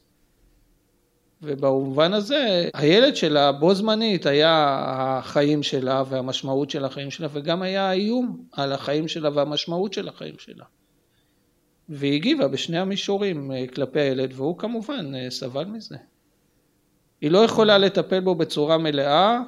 ובמובן 1.42 2.12
הזה 2.12 2.68
הילד 2.74 3.16
שלה 3.16 3.52
בו 3.52 3.74
זמנית 3.74 4.26
היה 4.26 4.76
החיים 5.18 5.62
שלה 5.62 6.02
והמשמעות 6.08 6.70
של 6.70 6.84
החיים 6.84 7.10
שלה 7.10 7.28
וגם 7.32 7.62
היה 7.62 7.88
האיום 7.88 8.44
על 8.52 8.72
החיים 8.72 9.08
שלה 9.08 9.30
והמשמעות 9.34 9.92
של 9.92 10.08
החיים 10.08 10.34
שלה. 10.38 10.64
והיא 11.88 12.14
הגיבה 12.14 12.48
בשני 12.48 12.78
המישורים 12.78 13.52
אה, 13.52 13.66
כלפי 13.74 14.00
הילד 14.00 14.32
והוא 14.34 14.58
כמובן 14.58 15.14
אה, 15.14 15.30
סבל 15.30 15.64
מזה. 15.64 15.96
היא 17.20 17.30
לא 17.30 17.44
יכולה 17.44 17.78
לטפל 17.78 18.20
בו 18.20 18.34
בצורה 18.34 18.78
מלאה 18.78 19.40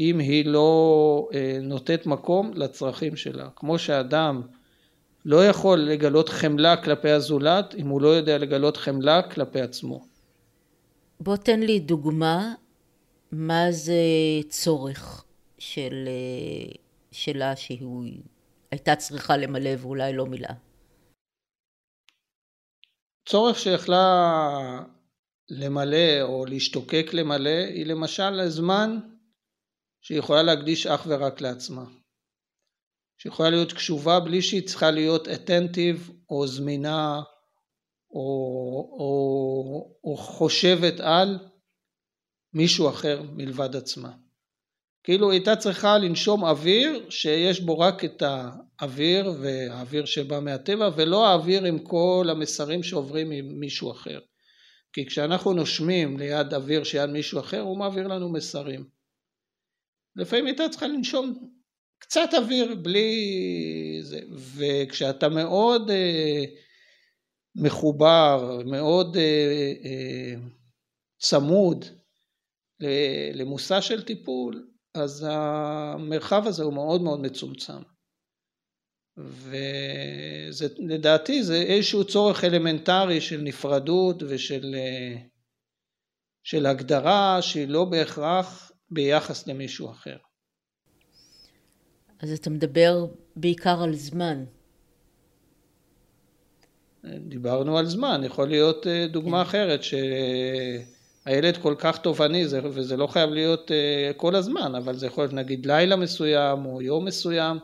אם 0.00 0.18
היא 0.18 0.46
לא 0.46 1.28
אה, 1.34 1.58
נותנת 1.62 2.06
מקום 2.06 2.50
לצרכים 2.54 3.16
שלה. 3.16 3.48
כמו 3.56 3.78
שאדם 3.78 4.42
לא 5.24 5.46
יכול 5.46 5.78
לגלות 5.78 6.28
חמלה 6.28 6.76
כלפי 6.76 7.10
הזולת 7.10 7.74
אם 7.74 7.88
הוא 7.88 8.00
לא 8.00 8.08
יודע 8.08 8.38
לגלות 8.38 8.76
חמלה 8.76 9.22
כלפי 9.22 9.60
עצמו. 9.60 10.04
בוא 11.20 11.36
תן 11.36 11.60
לי 11.60 11.80
דוגמה 11.80 12.54
מה 13.32 13.72
זה 13.72 14.02
צורך 14.48 15.24
של, 15.58 16.08
שלה 17.12 17.56
שהיא 17.56 18.20
הייתה 18.70 18.96
צריכה 18.96 19.36
למלא 19.36 19.70
ואולי 19.78 20.12
לא 20.12 20.26
מילאה. 20.26 20.54
צורך 23.30 23.58
שיכלה 23.58 24.82
למלא 25.48 26.22
או 26.22 26.44
להשתוקק 26.46 27.10
למלא 27.12 27.64
היא 27.74 27.86
למשל 27.86 28.40
הזמן 28.40 28.98
שהיא 30.00 30.18
יכולה 30.18 30.42
להקדיש 30.42 30.86
אך 30.86 31.06
ורק 31.08 31.40
לעצמה. 31.40 31.84
שיכולה 33.18 33.50
להיות 33.50 33.72
קשובה 33.72 34.20
בלי 34.20 34.42
שהיא 34.42 34.66
צריכה 34.66 34.90
להיות 34.90 35.28
אטנטיב 35.28 36.10
או 36.30 36.46
זמינה 36.46 37.20
או, 38.10 38.26
או, 38.98 39.96
או 40.04 40.16
חושבת 40.16 41.00
על 41.00 41.38
מישהו 42.52 42.88
אחר 42.88 43.22
מלבד 43.22 43.76
עצמה. 43.76 44.12
כאילו 45.04 45.30
הייתה 45.30 45.56
צריכה 45.56 45.98
לנשום 45.98 46.44
אוויר 46.44 47.10
שיש 47.10 47.60
בו 47.60 47.78
רק 47.78 48.04
את 48.04 48.22
האוויר 48.80 49.32
והאוויר 49.40 50.04
שבא 50.04 50.40
מהטבע 50.40 50.90
ולא 50.96 51.26
האוויר 51.26 51.64
עם 51.64 51.78
כל 51.78 52.26
המסרים 52.30 52.82
שעוברים 52.82 53.30
ממישהו 53.30 53.90
אחר. 53.92 54.20
כי 54.92 55.06
כשאנחנו 55.06 55.52
נושמים 55.52 56.18
ליד 56.18 56.54
אוויר 56.54 56.84
שיד 56.84 57.10
מישהו 57.10 57.40
אחר 57.40 57.60
הוא 57.60 57.78
מעביר 57.78 58.06
לנו 58.06 58.32
מסרים. 58.32 58.84
לפעמים 60.16 60.46
הייתה 60.46 60.68
צריכה 60.68 60.86
לנשום 60.86 61.50
קצת 61.98 62.28
אוויר 62.34 62.74
בלי 62.74 63.12
זה 64.02 64.20
וכשאתה 64.56 65.28
מאוד 65.28 65.90
אה, 65.90 66.44
מחובר 67.54 68.58
מאוד 68.66 69.16
אה, 69.16 69.72
אה, 69.84 70.34
צמוד 71.18 71.84
למושא 73.34 73.80
של 73.80 74.02
טיפול 74.02 74.70
אז 74.94 75.26
המרחב 75.30 76.46
הזה 76.46 76.62
הוא 76.62 76.74
מאוד 76.74 77.02
מאוד 77.02 77.20
מצומצם. 77.20 77.82
ולדעתי 80.78 81.42
זה 81.42 81.56
איזשהו 81.56 82.04
צורך 82.04 82.44
אלמנטרי 82.44 83.20
של 83.20 83.40
נפרדות 83.40 84.22
ושל 84.28 84.74
של 86.44 86.66
הגדרה 86.66 87.42
שהיא 87.42 87.68
לא 87.68 87.84
בהכרח 87.84 88.72
ביחס 88.90 89.46
למישהו 89.46 89.90
אחר. 89.90 90.16
אז 92.20 92.32
אתה 92.32 92.50
מדבר 92.50 93.06
בעיקר 93.36 93.82
על 93.82 93.94
זמן. 93.94 94.44
דיברנו 97.04 97.78
על 97.78 97.86
זמן, 97.86 98.20
יכול 98.24 98.48
להיות 98.48 98.86
אה, 98.86 99.06
דוגמה 99.06 99.44
כן. 99.44 99.48
אחרת 99.48 99.82
ש... 99.82 99.94
הילד 101.24 101.56
כל 101.56 101.74
כך 101.78 101.98
תובעני 101.98 102.44
וזה 102.62 102.96
לא 102.96 103.06
חייב 103.06 103.30
להיות 103.30 103.70
uh, 103.70 104.14
כל 104.16 104.34
הזמן 104.34 104.74
אבל 104.74 104.96
זה 104.96 105.06
יכול 105.06 105.24
להיות 105.24 105.34
נגיד 105.34 105.66
לילה 105.66 105.96
מסוים 105.96 106.66
או 106.66 106.82
יום 106.82 107.04
מסוים 107.04 107.58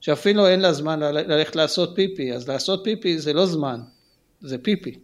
שאפילו 0.00 0.46
אין 0.46 0.60
לה 0.60 0.72
זמן 0.72 1.00
ללכת 1.00 1.56
לעשות 1.56 1.92
פיפי 1.94 2.32
אז 2.32 2.48
לעשות 2.48 2.80
פיפי 2.84 3.18
זה 3.18 3.32
לא 3.32 3.46
זמן 3.46 3.80
זה 4.40 4.58
פיפי 4.58 4.98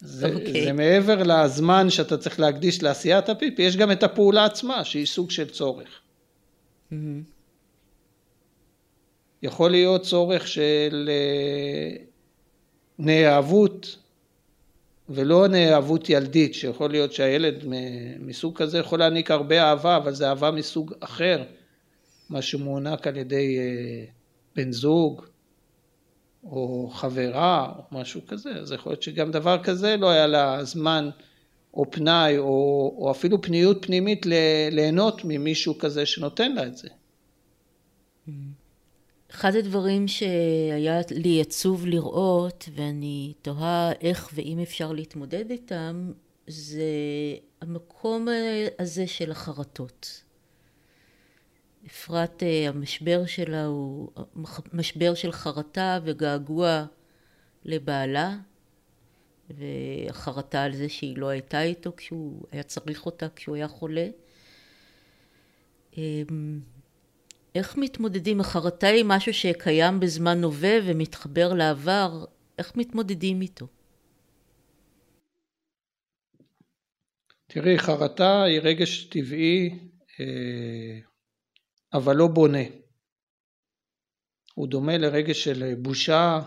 זה, 0.00 0.26
okay. 0.26 0.34
אוקיי. 0.34 0.64
זה 0.64 0.72
מעבר 0.72 1.22
לזמן 1.22 1.90
שאתה 1.90 2.16
צריך 2.16 2.40
להקדיש 2.40 2.82
לעשיית 2.82 3.28
הפיפי 3.28 3.62
יש 3.62 3.76
גם 3.76 3.92
את 3.92 4.02
הפעולה 4.02 4.44
עצמה 4.44 4.84
שהיא 4.84 5.06
סוג 5.06 5.30
של 5.30 5.48
צורך 5.48 6.00
mm-hmm. 6.92 6.96
יכול 9.42 9.70
להיות 9.70 10.02
צורך 10.02 10.48
של 10.48 11.10
uh, 11.10 12.00
נאהבות 12.98 13.96
ולא 15.10 15.48
נאהבות 15.48 16.10
ילדית, 16.10 16.54
שיכול 16.54 16.90
להיות 16.90 17.12
שהילד 17.12 17.64
מסוג 18.20 18.56
כזה 18.56 18.78
יכול 18.78 18.98
להעניק 18.98 19.30
הרבה 19.30 19.62
אהבה, 19.62 19.96
אבל 19.96 20.14
זה 20.14 20.28
אהבה 20.28 20.50
מסוג 20.50 20.94
אחר, 21.00 21.42
מה 22.30 22.42
שמוענק 22.42 23.06
על 23.06 23.16
ידי 23.16 23.58
אה, 23.58 24.04
בן 24.56 24.72
זוג 24.72 25.22
או 26.44 26.90
חברה 26.94 27.72
או 27.76 27.98
משהו 27.98 28.20
כזה, 28.26 28.50
אז 28.50 28.72
יכול 28.72 28.92
להיות 28.92 29.02
שגם 29.02 29.30
דבר 29.30 29.62
כזה 29.62 29.96
לא 29.96 30.10
היה 30.10 30.26
לה 30.26 30.64
זמן 30.64 31.10
או 31.74 31.90
פנאי 31.90 32.38
או, 32.38 32.94
או 32.98 33.10
אפילו 33.10 33.42
פניות 33.42 33.86
פנימית 33.86 34.26
ליהנות 34.70 35.20
ממישהו 35.24 35.78
כזה 35.78 36.06
שנותן 36.06 36.52
לה 36.52 36.66
את 36.66 36.76
זה. 36.76 36.88
Mm-hmm. 36.88 38.30
אחד 39.30 39.54
הדברים 39.56 40.08
שהיה 40.08 41.00
לי 41.10 41.40
עצוב 41.40 41.86
לראות, 41.86 42.68
ואני 42.74 43.32
תוהה 43.42 43.92
איך 44.00 44.30
ואם 44.34 44.58
אפשר 44.62 44.92
להתמודד 44.92 45.50
איתם, 45.50 46.12
זה 46.46 46.82
המקום 47.60 48.28
הזה 48.78 49.06
של 49.06 49.30
החרטות. 49.30 50.22
אפרת, 51.86 52.42
אה, 52.42 52.68
המשבר 52.68 53.26
שלה 53.26 53.64
הוא 53.64 54.12
משבר 54.72 55.14
של 55.14 55.32
חרטה 55.32 55.98
וגעגוע 56.04 56.84
לבעלה, 57.64 58.36
והחרטה 59.50 60.62
על 60.62 60.72
זה 60.72 60.88
שהיא 60.88 61.16
לא 61.16 61.28
הייתה 61.28 61.62
איתו 61.62 61.92
כשהוא 61.96 62.42
היה 62.50 62.62
צריך 62.62 63.06
אותה 63.06 63.26
כשהוא 63.36 63.56
היה 63.56 63.68
חולה. 63.68 64.08
אמ, 65.96 66.60
איך 67.54 67.76
מתמודדים? 67.76 68.40
החרטה 68.40 68.86
היא 68.86 69.04
משהו 69.06 69.34
שקיים 69.34 70.00
בזמן 70.00 70.44
הווה 70.44 70.78
ומתחבר 70.84 71.54
לעבר, 71.54 72.24
איך 72.58 72.76
מתמודדים 72.76 73.40
איתו? 73.42 73.66
תראי, 77.46 77.78
חרטה 77.78 78.42
היא 78.42 78.60
רגש 78.60 79.04
טבעי, 79.04 79.78
אה, 80.20 81.09
אבל 81.92 82.16
לא 82.16 82.26
בונה. 82.26 82.64
הוא 84.54 84.68
דומה 84.68 84.98
לרגש 84.98 85.44
של 85.44 85.74
בושה, 85.74 86.40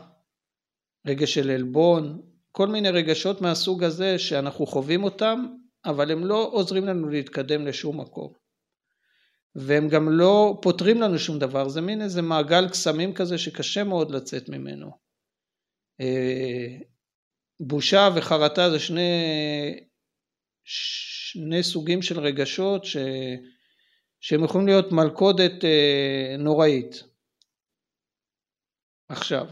רגש 1.07 1.33
של 1.33 1.49
עלבון, 1.49 2.21
כל 2.51 2.67
מיני 2.67 2.89
רגשות 2.89 3.41
מהסוג 3.41 3.83
הזה 3.83 4.19
שאנחנו 4.19 4.65
חווים 4.65 5.03
אותם, 5.03 5.45
אבל 5.85 6.11
הם 6.11 6.25
לא 6.25 6.49
עוזרים 6.51 6.85
לנו 6.85 7.09
להתקדם 7.09 7.67
לשום 7.67 7.99
מקום. 8.01 8.33
והם 9.55 9.89
גם 9.89 10.09
לא 10.09 10.59
פותרים 10.61 11.01
לנו 11.01 11.19
שום 11.19 11.39
דבר, 11.39 11.69
זה 11.69 11.81
מין 11.81 12.01
איזה 12.01 12.21
מעגל 12.21 12.69
קסמים 12.69 13.13
כזה 13.13 13.37
שקשה 13.37 13.83
מאוד 13.83 14.11
לצאת 14.11 14.49
ממנו. 14.49 14.91
אה, 16.01 16.77
בושה 17.59 18.09
וחרטה 18.15 18.69
זה 18.69 18.79
שני, 18.79 19.11
שני 20.63 21.63
סוגים 21.63 22.01
של 22.01 22.19
רגשות 22.19 22.85
ש, 22.85 22.97
שהם 24.23 24.43
יכולים 24.43 24.67
להיות 24.67 24.91
מלכודת 24.91 25.65
אה, 25.65 26.35
נוראית. 26.39 27.03
עכשיו, 29.09 29.47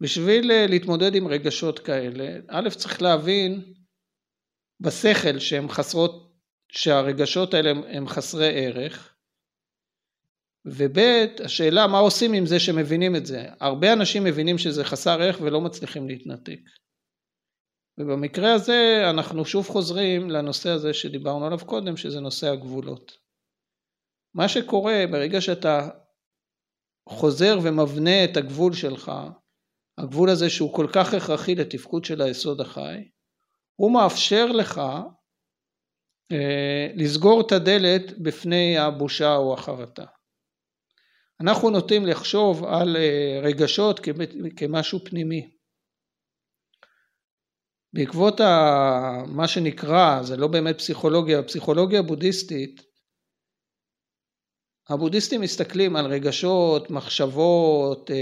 בשביל 0.00 0.50
אה, 0.50 0.66
להתמודד 0.68 1.14
עם 1.14 1.28
רגשות 1.28 1.78
כאלה, 1.78 2.38
א' 2.48 2.68
צריך 2.76 3.02
להבין 3.02 3.74
בשכל 4.80 5.38
שהם 5.38 5.68
חסרות, 5.68 6.32
שהרגשות 6.72 7.54
האלה 7.54 7.70
הם 7.70 8.08
חסרי 8.08 8.66
ערך, 8.66 9.14
וב' 10.64 10.98
השאלה 11.44 11.86
מה 11.86 11.98
עושים 11.98 12.32
עם 12.32 12.46
זה 12.46 12.60
שמבינים 12.60 13.16
את 13.16 13.26
זה. 13.26 13.44
הרבה 13.60 13.92
אנשים 13.92 14.24
מבינים 14.24 14.58
שזה 14.58 14.84
חסר 14.84 15.22
ערך 15.22 15.40
ולא 15.40 15.60
מצליחים 15.60 16.08
להתנתק. 16.08 16.60
ובמקרה 17.98 18.52
הזה 18.54 19.02
אנחנו 19.10 19.44
שוב 19.44 19.66
חוזרים 19.66 20.30
לנושא 20.30 20.70
הזה 20.70 20.94
שדיברנו 20.94 21.46
עליו 21.46 21.58
קודם, 21.66 21.96
שזה 21.96 22.20
נושא 22.20 22.46
הגבולות. 22.50 23.27
מה 24.34 24.48
שקורה 24.48 25.04
ברגע 25.10 25.40
שאתה 25.40 25.88
חוזר 27.08 27.58
ומבנה 27.62 28.24
את 28.24 28.36
הגבול 28.36 28.72
שלך, 28.72 29.12
הגבול 29.98 30.30
הזה 30.30 30.50
שהוא 30.50 30.74
כל 30.74 30.86
כך 30.92 31.14
הכרחי 31.14 31.54
לתפקוד 31.54 32.04
של 32.04 32.22
היסוד 32.22 32.60
החי, 32.60 33.08
הוא 33.74 33.92
מאפשר 33.94 34.46
לך 34.46 34.80
אה, 36.32 36.88
לסגור 36.94 37.40
את 37.46 37.52
הדלת 37.52 38.18
בפני 38.18 38.78
הבושה 38.78 39.36
או 39.36 39.54
החרטה. 39.54 40.04
אנחנו 41.40 41.70
נוטים 41.70 42.06
לחשוב 42.06 42.64
על 42.64 42.96
אה, 42.96 43.40
רגשות 43.42 44.00
כמשהו 44.56 44.98
פנימי. 45.04 45.50
בעקבות 47.92 48.40
מה 49.26 49.48
שנקרא, 49.48 50.22
זה 50.22 50.36
לא 50.36 50.48
באמת 50.48 50.78
פסיכולוגיה, 50.78 51.42
פסיכולוגיה 51.42 52.02
בודהיסטית, 52.02 52.82
הבודהיסטים 54.90 55.40
מסתכלים 55.40 55.96
על 55.96 56.06
רגשות, 56.06 56.90
מחשבות, 56.90 58.10
אה, 58.10 58.16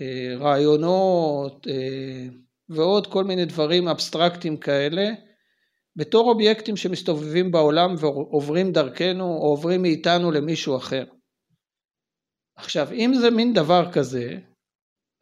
אה, 0.00 0.36
רעיונות 0.38 1.66
ועוד 2.68 3.06
כל 3.06 3.24
מיני 3.24 3.44
דברים 3.44 3.88
אבסטרקטיים 3.88 4.56
כאלה 4.56 5.10
בתור 5.96 6.30
אובייקטים 6.30 6.76
שמסתובבים 6.76 7.50
בעולם 7.50 7.94
ועוברים 7.98 8.72
דרכנו 8.72 9.24
או 9.24 9.48
עוברים 9.48 9.82
מאיתנו 9.82 10.30
למישהו 10.30 10.76
אחר. 10.76 11.04
עכשיו 12.56 12.92
אם 12.92 13.14
זה 13.14 13.30
מין 13.30 13.52
דבר 13.52 13.92
כזה 13.92 14.38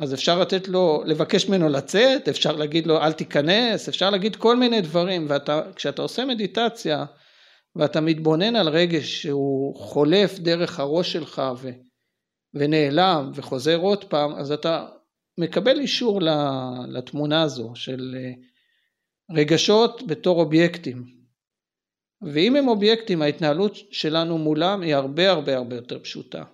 אז 0.00 0.14
אפשר 0.14 0.38
לתת 0.40 0.68
לו, 0.68 1.02
לבקש 1.06 1.48
ממנו 1.48 1.68
לצאת, 1.68 2.28
אפשר 2.28 2.52
להגיד 2.52 2.86
לו 2.86 3.00
אל 3.02 3.12
תיכנס, 3.12 3.88
אפשר 3.88 4.10
להגיד 4.10 4.36
כל 4.36 4.56
מיני 4.56 4.80
דברים 4.80 5.28
וכשאתה 5.28 6.02
עושה 6.02 6.24
מדיטציה 6.24 7.04
ואתה 7.78 8.00
מתבונן 8.00 8.56
על 8.56 8.68
רגש 8.68 9.22
שהוא 9.22 9.76
חולף 9.76 10.38
דרך 10.38 10.80
הראש 10.80 11.12
שלך 11.12 11.42
ו, 11.62 11.68
ונעלם 12.54 13.30
וחוזר 13.34 13.76
עוד 13.76 14.04
פעם 14.04 14.34
אז 14.34 14.52
אתה 14.52 14.86
מקבל 15.38 15.80
אישור 15.80 16.20
לתמונה 16.88 17.42
הזו 17.42 17.72
של 17.74 18.16
אה, 18.18 18.32
רגשות 19.36 20.02
בתור 20.06 20.40
אובייקטים. 20.40 21.18
ואם 22.22 22.56
הם 22.56 22.68
אובייקטים 22.68 23.22
ההתנהלות 23.22 23.76
שלנו 23.90 24.38
מולם 24.38 24.80
היא 24.80 24.94
הרבה 24.94 25.30
הרבה 25.30 25.56
הרבה 25.56 25.76
יותר 25.76 25.98
פשוטה. 25.98 26.44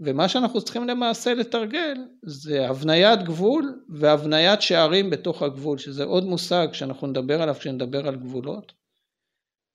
ומה 0.00 0.28
שאנחנו 0.28 0.60
צריכים 0.60 0.88
למעשה 0.88 1.34
לתרגל 1.34 1.96
זה 2.22 2.68
הבניית 2.68 3.22
גבול 3.22 3.84
והבניית 3.88 4.62
שערים 4.62 5.10
בתוך 5.10 5.42
הגבול 5.42 5.78
שזה 5.78 6.04
עוד 6.04 6.24
מושג 6.24 6.68
שאנחנו 6.72 7.06
נדבר 7.06 7.42
עליו 7.42 7.54
כשנדבר 7.54 8.08
על 8.08 8.16
גבולות 8.16 8.72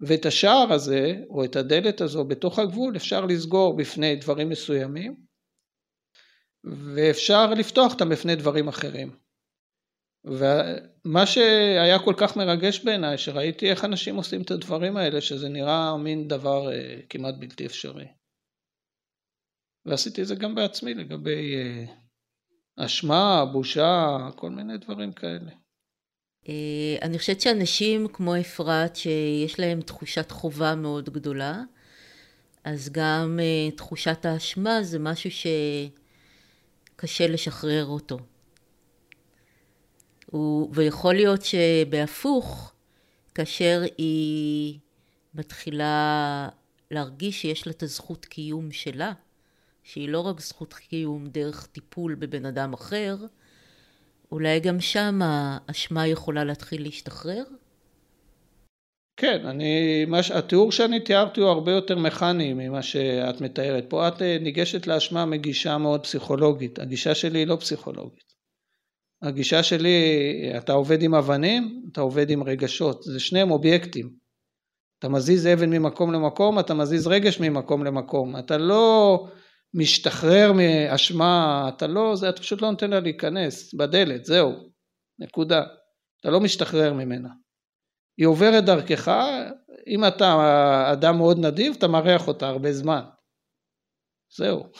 ואת 0.01 0.25
השער 0.25 0.73
הזה 0.73 1.13
או 1.29 1.43
את 1.43 1.55
הדלת 1.55 2.01
הזו 2.01 2.25
בתוך 2.25 2.59
הגבול 2.59 2.95
אפשר 2.95 3.25
לסגור 3.25 3.77
בפני 3.77 4.15
דברים 4.15 4.49
מסוימים 4.49 5.15
ואפשר 6.63 7.53
לפתוח 7.53 7.93
אותם 7.93 8.09
בפני 8.09 8.35
דברים 8.35 8.67
אחרים 8.67 9.15
ומה 10.25 11.25
שהיה 11.25 11.99
כל 12.05 12.13
כך 12.17 12.37
מרגש 12.37 12.79
בעיניי 12.79 13.17
שראיתי 13.17 13.69
איך 13.69 13.85
אנשים 13.85 14.15
עושים 14.15 14.41
את 14.41 14.51
הדברים 14.51 14.97
האלה 14.97 15.21
שזה 15.21 15.49
נראה 15.49 15.97
מין 15.97 16.27
דבר 16.27 16.71
אה, 16.71 16.99
כמעט 17.09 17.35
בלתי 17.39 17.65
אפשרי 17.65 18.07
ועשיתי 19.85 20.21
את 20.21 20.27
זה 20.27 20.35
גם 20.35 20.55
בעצמי 20.55 20.93
לגבי 20.93 21.55
אה, 21.55 21.85
אשמה, 22.85 23.45
בושה, 23.53 24.17
כל 24.35 24.49
מיני 24.49 24.77
דברים 24.77 25.13
כאלה. 25.13 25.51
אה, 26.49 26.53
אני 27.01 27.17
חושבת 27.19 27.41
שאנשים 27.41 28.07
כמו 28.13 28.39
אפרת 28.39 28.95
שיש 28.95 29.59
להם 29.59 29.81
תחושת 29.81 30.31
חובה 30.31 30.75
מאוד 30.75 31.09
גדולה 31.09 31.61
אז 32.63 32.89
גם 32.91 33.39
אה, 33.41 33.71
תחושת 33.71 34.25
האשמה 34.25 34.83
זה 34.83 34.99
משהו 34.99 35.29
שקשה 36.95 37.27
לשחרר 37.27 37.85
אותו. 37.85 38.17
ויכול 40.73 41.15
להיות 41.15 41.41
שבהפוך 41.41 42.73
כאשר 43.35 43.83
היא 43.97 44.79
מתחילה 45.33 46.49
להרגיש 46.91 47.41
שיש 47.41 47.67
לה 47.67 47.73
את 47.73 47.83
הזכות 47.83 48.25
קיום 48.25 48.71
שלה 48.71 49.13
שהיא 49.83 50.09
לא 50.09 50.19
רק 50.19 50.39
זכות 50.39 50.73
קיום 50.73 51.27
דרך 51.27 51.65
טיפול 51.65 52.15
בבן 52.15 52.45
אדם 52.45 52.73
אחר, 52.73 53.15
אולי 54.31 54.59
גם 54.59 54.79
שם 54.79 55.19
האשמה 55.23 56.07
יכולה 56.07 56.43
להתחיל 56.43 56.83
להשתחרר? 56.83 57.43
כן, 59.17 59.45
אני, 59.45 60.05
מה, 60.05 60.19
התיאור 60.35 60.71
שאני 60.71 60.99
תיארתי 60.99 61.41
הוא 61.41 61.49
הרבה 61.49 61.71
יותר 61.71 61.97
מכני 61.97 62.53
ממה 62.53 62.81
שאת 62.81 63.41
מתארת. 63.41 63.85
פה 63.89 64.07
את 64.07 64.21
אה, 64.21 64.37
ניגשת 64.41 64.87
לאשמה 64.87 65.25
מגישה 65.25 65.77
מאוד 65.77 66.03
פסיכולוגית, 66.03 66.79
הגישה 66.79 67.15
שלי 67.15 67.39
היא 67.39 67.47
לא 67.47 67.55
פסיכולוגית. 67.55 68.31
הגישה 69.21 69.63
שלי, 69.63 69.97
אתה 70.57 70.73
עובד 70.73 71.01
עם 71.01 71.15
אבנים, 71.15 71.85
אתה 71.91 72.01
עובד 72.01 72.29
עם 72.29 72.43
רגשות, 72.43 73.03
זה 73.03 73.19
שניהם 73.19 73.51
אובייקטים. 73.51 74.09
אתה 74.99 75.09
מזיז 75.09 75.47
אבן 75.47 75.69
ממקום 75.69 76.13
למקום, 76.13 76.59
אתה 76.59 76.73
מזיז 76.73 77.07
רגש 77.07 77.39
ממקום 77.39 77.83
למקום. 77.83 78.37
אתה 78.37 78.57
לא 78.57 79.27
משתחרר 79.73 80.51
מאשמה, 80.53 81.65
אתה 81.75 81.87
לא, 81.87 82.15
זה, 82.15 82.29
אתה 82.29 82.41
פשוט 82.41 82.61
לא 82.61 82.71
נותן 82.71 82.89
לה 82.89 82.99
להיכנס 82.99 83.73
בדלת, 83.73 84.25
זהו, 84.25 84.51
נקודה. 85.19 85.63
אתה 86.19 86.29
לא 86.29 86.39
משתחרר 86.39 86.93
ממנה. 86.93 87.29
היא 88.17 88.27
עוברת 88.27 88.65
דרכך, 88.65 89.11
אם 89.87 90.05
אתה 90.05 90.33
אדם 90.93 91.17
מאוד 91.17 91.39
נדיב, 91.39 91.73
אתה 91.77 91.87
מארח 91.87 92.27
אותה 92.27 92.47
הרבה 92.47 92.73
זמן. 92.73 93.01
זהו. 94.37 94.63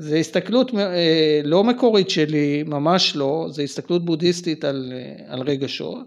זה 0.00 0.16
הסתכלות 0.16 0.74
אה, 0.74 1.40
לא 1.44 1.64
מקורית 1.64 2.10
שלי, 2.10 2.62
ממש 2.62 3.16
לא, 3.16 3.46
זה 3.50 3.62
הסתכלות 3.62 4.04
בודהיסטית 4.04 4.64
על, 4.64 4.92
על 5.28 5.42
רגשות. 5.42 6.06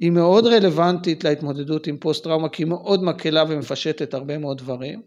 היא 0.00 0.10
מאוד 0.10 0.46
רלוונטית 0.46 1.24
להתמודדות 1.24 1.86
עם 1.86 1.98
פוסט 1.98 2.24
טראומה 2.24 2.48
כי 2.48 2.62
היא 2.62 2.68
מאוד 2.68 3.02
מקלה 3.02 3.44
ומפשטת 3.48 4.14
הרבה 4.14 4.38
מאוד 4.38 4.58
דברים. 4.58 5.02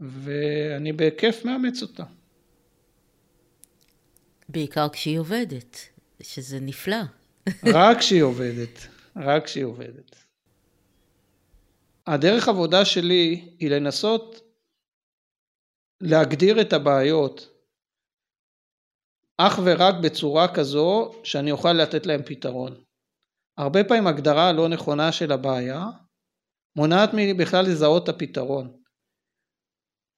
ואני 0.00 0.92
בכיף 0.92 1.44
מאמץ 1.44 1.82
אותה. 1.82 2.04
בעיקר 4.48 4.88
כשהיא 4.88 5.18
עובדת, 5.18 5.76
שזה 6.22 6.60
נפלא. 6.60 7.02
רק 7.74 7.98
כשהיא 7.98 8.22
עובדת, 8.22 8.86
רק 9.16 9.44
כשהיא 9.44 9.64
עובדת. 9.64 10.16
הדרך 12.06 12.48
עבודה 12.48 12.84
שלי 12.84 13.54
היא 13.58 13.70
לנסות 13.70 14.40
להגדיר 16.00 16.60
את 16.60 16.72
הבעיות 16.72 17.48
אך 19.36 19.58
ורק 19.64 19.94
בצורה 20.02 20.54
כזו 20.54 21.12
שאני 21.24 21.50
אוכל 21.50 21.72
לתת 21.72 22.06
להם 22.06 22.22
פתרון. 22.22 22.74
הרבה 23.58 23.84
פעמים 23.84 24.06
הגדרה 24.06 24.52
לא 24.52 24.68
נכונה 24.68 25.12
של 25.12 25.32
הבעיה 25.32 25.84
מונעת 26.76 27.14
ממני 27.14 27.34
בכלל 27.34 27.64
לזהות 27.64 28.04
את 28.04 28.08
הפתרון. 28.08 28.82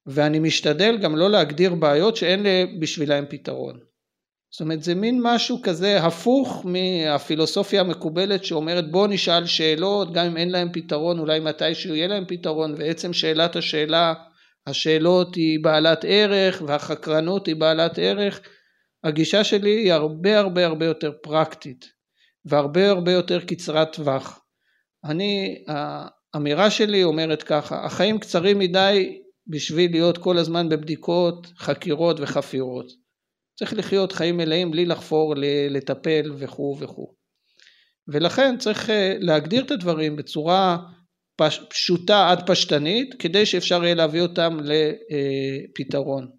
ואני 0.09 0.39
משתדל 0.39 0.99
גם 0.99 1.17
לא 1.17 1.31
להגדיר 1.31 1.75
בעיות 1.75 2.17
שאין 2.17 2.43
לי 2.43 2.77
בשבילם 2.81 3.25
פתרון. 3.29 3.79
זאת 4.51 4.61
אומרת 4.61 4.83
זה 4.83 4.95
מין 4.95 5.21
משהו 5.23 5.63
כזה 5.63 5.99
הפוך 6.01 6.67
מהפילוסופיה 6.67 7.81
המקובלת 7.81 8.45
שאומרת 8.45 8.91
בוא 8.91 9.07
נשאל 9.09 9.47
שאלות 9.47 10.13
גם 10.13 10.27
אם 10.27 10.37
אין 10.37 10.51
להם 10.51 10.69
פתרון 10.73 11.19
אולי 11.19 11.41
מתישהו 11.41 11.95
יהיה 11.95 12.07
להם 12.09 12.25
פתרון 12.29 12.75
ועצם 12.79 13.13
שאלת 13.13 13.57
השאלה 13.57 14.15
השאלות 14.67 15.35
היא 15.35 15.59
בעלת 15.63 16.05
ערך 16.09 16.63
והחקרנות 16.67 17.47
היא 17.47 17.57
בעלת 17.57 17.99
ערך 17.99 18.41
הגישה 19.05 19.45
שלי 19.45 19.71
היא 19.71 19.93
הרבה 19.93 20.39
הרבה 20.39 20.67
הרבה 20.67 20.87
יותר 20.87 21.13
פרקטית 21.23 21.85
והרבה 22.45 22.89
הרבה 22.89 23.13
יותר 23.13 23.41
קצרת 23.41 23.93
טווח. 23.93 24.41
אני 25.05 25.65
האמירה 25.69 26.71
שלי 26.71 27.05
אומרת 27.05 27.43
ככה, 27.43 27.85
החיים 27.85 28.19
קצרים 28.19 28.59
מדי 28.59 29.21
בשביל 29.49 29.91
להיות 29.91 30.19
כל 30.19 30.39
הזמן 30.39 30.69
בבדיקות, 30.69 31.47
חקירות 31.57 32.17
וחפירות. 32.21 32.87
צריך 33.59 33.73
לחיות 33.73 34.13
חיים 34.13 34.37
מלאים 34.37 34.71
בלי 34.71 34.87
לחפור, 34.87 35.35
לטפל 35.71 36.33
וכו' 36.39 36.77
וכו'. 36.81 37.15
ולכן 38.09 38.59
צריך 38.59 38.91
אה, 38.91 39.15
להגדיר 39.21 39.65
את 39.65 39.71
הדברים 39.71 40.17
בצורה 40.17 40.79
פש, 41.37 41.61
פשוטה 41.71 42.31
עד 42.31 42.51
פשטנית 42.51 43.15
כדי 43.19 43.47
שאפשר 43.47 43.85
יהיה 43.85 43.95
להביא 43.95 44.21
אותם 44.21 44.57
לפתרון. 44.61 46.31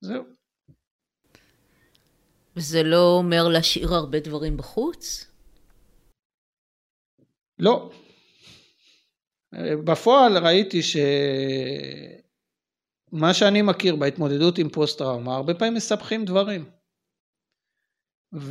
זהו. 0.00 0.24
וזה 2.56 2.82
לא 2.82 3.16
אומר 3.18 3.48
להשאיר 3.48 3.94
הרבה 3.94 4.20
דברים 4.20 4.56
בחוץ? 4.56 5.30
לא. 7.58 7.90
בפועל 9.84 10.38
ראיתי 10.38 10.80
שמה 10.82 11.00
שאני 13.34 13.62
מכיר 13.62 13.96
בהתמודדות 13.96 14.58
עם 14.58 14.68
פוסט 14.68 14.98
טראומה, 14.98 15.34
הרבה 15.34 15.54
פעמים 15.54 15.74
מספחים 15.74 16.24
דברים. 16.24 16.64
ולא 18.32 18.48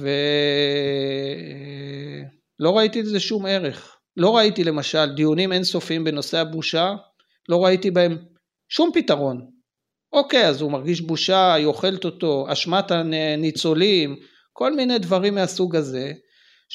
ראיתי 2.77 3.01
לזה 3.01 3.19
שום 3.19 3.45
ערך. 3.45 3.97
לא 4.17 4.37
ראיתי 4.37 4.63
למשל 4.63 5.05
דיונים 5.15 5.51
אינסופיים 5.51 6.03
בנושא 6.03 6.37
הבושה, 6.37 6.95
לא 7.49 7.65
ראיתי 7.65 7.91
בהם 7.91 8.17
שום 8.69 8.91
פתרון. 8.93 9.47
אוקיי, 10.13 10.47
אז 10.47 10.61
הוא 10.61 10.71
מרגיש 10.71 11.01
בושה, 11.01 11.53
היא 11.53 11.65
אוכלת 11.65 12.05
אותו, 12.05 12.45
אשמת 12.51 12.91
הניצולים, 12.91 14.15
כל 14.53 14.75
מיני 14.75 14.99
דברים 14.99 15.35
מהסוג 15.35 15.75
הזה, 15.75 16.13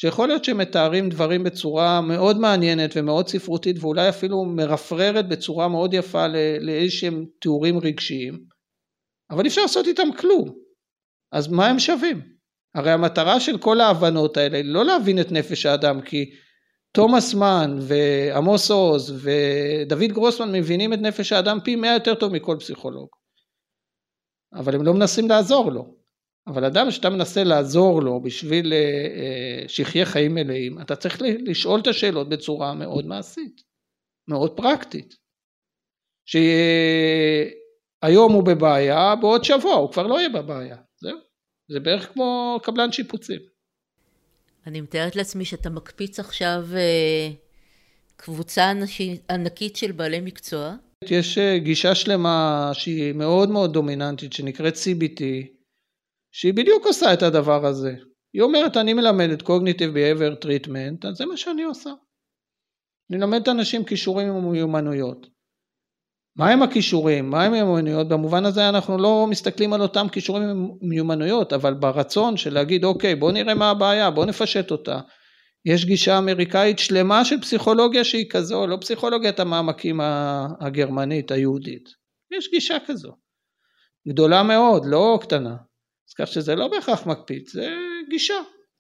שיכול 0.01 0.29
להיות 0.29 0.45
שמתארים 0.45 1.09
דברים 1.09 1.45
בצורה 1.45 2.01
מאוד 2.01 2.39
מעניינת 2.39 2.91
ומאוד 2.97 3.29
ספרותית 3.29 3.77
ואולי 3.81 4.09
אפילו 4.09 4.45
מרפררת 4.45 5.29
בצורה 5.29 5.69
מאוד 5.69 5.95
יפה 5.95 6.27
לאיזשהם 6.61 7.25
תיאורים 7.41 7.79
רגשיים, 7.79 8.45
אבל 9.31 9.43
אי 9.45 9.49
אפשר 9.49 9.63
לעשות 9.63 9.87
איתם 9.87 10.09
כלום. 10.19 10.55
אז 11.33 11.49
מה 11.49 11.67
הם 11.67 11.79
שווים? 11.79 12.23
הרי 12.75 12.91
המטרה 12.91 13.41
של 13.41 13.59
כל 13.59 13.81
ההבנות 13.81 14.37
האלה 14.37 14.57
היא 14.57 14.65
לא 14.65 14.85
להבין 14.85 15.21
את 15.21 15.33
נפש 15.33 15.67
האדם 15.67 16.01
כי 16.01 16.31
תומאס 16.93 17.35
מן 17.35 17.79
ועמוס 17.81 18.71
עוז 18.71 19.25
ודוד 19.25 20.13
גרוסמן 20.13 20.53
מבינים 20.53 20.93
את 20.93 20.99
נפש 20.99 21.33
האדם 21.33 21.59
פי 21.65 21.77
מאה 21.77 21.95
יותר 21.95 22.15
טוב 22.15 22.33
מכל 22.33 22.57
פסיכולוג. 22.61 23.09
אבל 24.55 24.75
הם 24.75 24.83
לא 24.83 24.95
מנסים 24.95 25.29
לעזור 25.29 25.73
לו. 25.73 25.98
אבל 26.49 26.65
אדם 26.65 26.91
שאתה 26.91 27.11
מנסה 27.11 27.45
לעזור 27.45 28.03
לו 28.03 28.21
בשביל 28.21 28.73
אה, 28.73 28.79
אה, 28.79 29.69
שיחיה 29.69 30.07
חיים 30.07 30.35
מלאים, 30.35 30.81
אתה 30.81 30.97
צריך 30.97 31.23
לשאול 31.23 31.81
את 31.81 31.87
השאלות 31.87 32.29
בצורה 32.29 32.75
מאוד 32.75 33.07
מעשית, 33.07 33.63
מאוד 34.29 34.57
פרקטית. 34.57 35.17
שהיום 36.27 37.53
הוא 38.33 38.43
בבעיה, 38.45 39.15
בעוד 39.17 39.45
שבוע 39.45 39.75
הוא 39.75 39.93
כבר 39.93 40.07
לא 40.07 40.19
יהיה 40.19 40.29
בבעיה, 40.29 40.77
זהו. 41.01 41.19
זה 41.69 41.81
בערך 41.81 42.13
כמו 42.13 42.61
קבלן 42.63 42.93
שיפוצים. 42.93 43.41
אני 44.67 44.81
מתארת 44.81 45.17
לעצמי 45.17 45.45
שאתה 45.45 45.71
מקפיץ 45.71 46.21
עכשיו 46.21 46.65
אה, 46.77 47.29
קבוצה 48.17 48.73
ענקית 49.31 49.77
של 49.77 49.93
בעלי 49.93 50.21
מקצוע. 50.21 50.75
יש 51.05 51.39
גישה 51.39 51.95
שלמה 51.95 52.71
שהיא 52.75 53.13
מאוד 53.13 53.51
מאוד 53.51 53.73
דומיננטית 53.73 54.33
שנקראת 54.33 54.75
CBT, 54.75 55.23
שהיא 56.33 56.55
בדיוק 56.55 56.87
עושה 56.87 57.13
את 57.13 57.23
הדבר 57.23 57.67
הזה. 57.67 57.95
היא 58.33 58.43
אומרת 58.43 58.77
אני 58.77 58.95
מלמדת 58.95 59.43
Cognitive 59.43 59.95
Behavior 59.95 60.45
Treatment, 60.45 61.09
אז 61.09 61.17
זה 61.17 61.27
מה 61.27 61.37
שאני 61.37 61.63
עושה. 61.63 61.91
אני 63.11 63.19
מלמד 63.19 63.41
את 63.43 63.49
האנשים 63.49 63.85
כישורים 63.85 64.35
ומיומנויות. 64.35 65.27
מהם 66.37 66.63
הכישורים? 66.63 67.31
מהם 67.31 67.53
המיומנויות? 67.53 68.09
במובן 68.09 68.45
הזה 68.45 68.69
אנחנו 68.69 68.99
לא 68.99 69.27
מסתכלים 69.31 69.73
על 69.73 69.83
אותם 69.83 70.07
כישורים 70.13 70.71
ומיומנויות, 70.83 71.53
אבל 71.53 71.75
ברצון 71.75 72.37
של 72.37 72.55
להגיד 72.55 72.85
אוקיי 72.85 73.15
בוא 73.15 73.33
נראה 73.33 73.55
מה 73.55 73.71
הבעיה, 73.71 74.11
בוא 74.11 74.27
נפשט 74.27 74.71
אותה. 74.71 75.01
יש 75.65 75.85
גישה 75.85 76.19
אמריקאית 76.19 76.79
שלמה 76.79 77.25
של 77.25 77.41
פסיכולוגיה 77.41 78.05
שהיא 78.05 78.31
כזו, 78.31 78.67
לא 78.67 78.77
פסיכולוגיית 78.81 79.41
המעמקים 79.41 80.01
הגרמנית 80.61 81.31
היהודית. 81.31 81.89
יש 82.39 82.51
גישה 82.51 82.77
כזו. 82.87 83.13
גדולה 84.09 84.43
מאוד, 84.43 84.83
לא 84.87 85.19
קטנה. 85.23 85.57
אז 86.09 86.15
כך 86.15 86.27
שזה 86.27 86.55
לא 86.55 86.69
בהכרח 86.69 87.07
מקפיץ, 87.07 87.53
זה 87.53 87.69
גישה, 88.11 88.35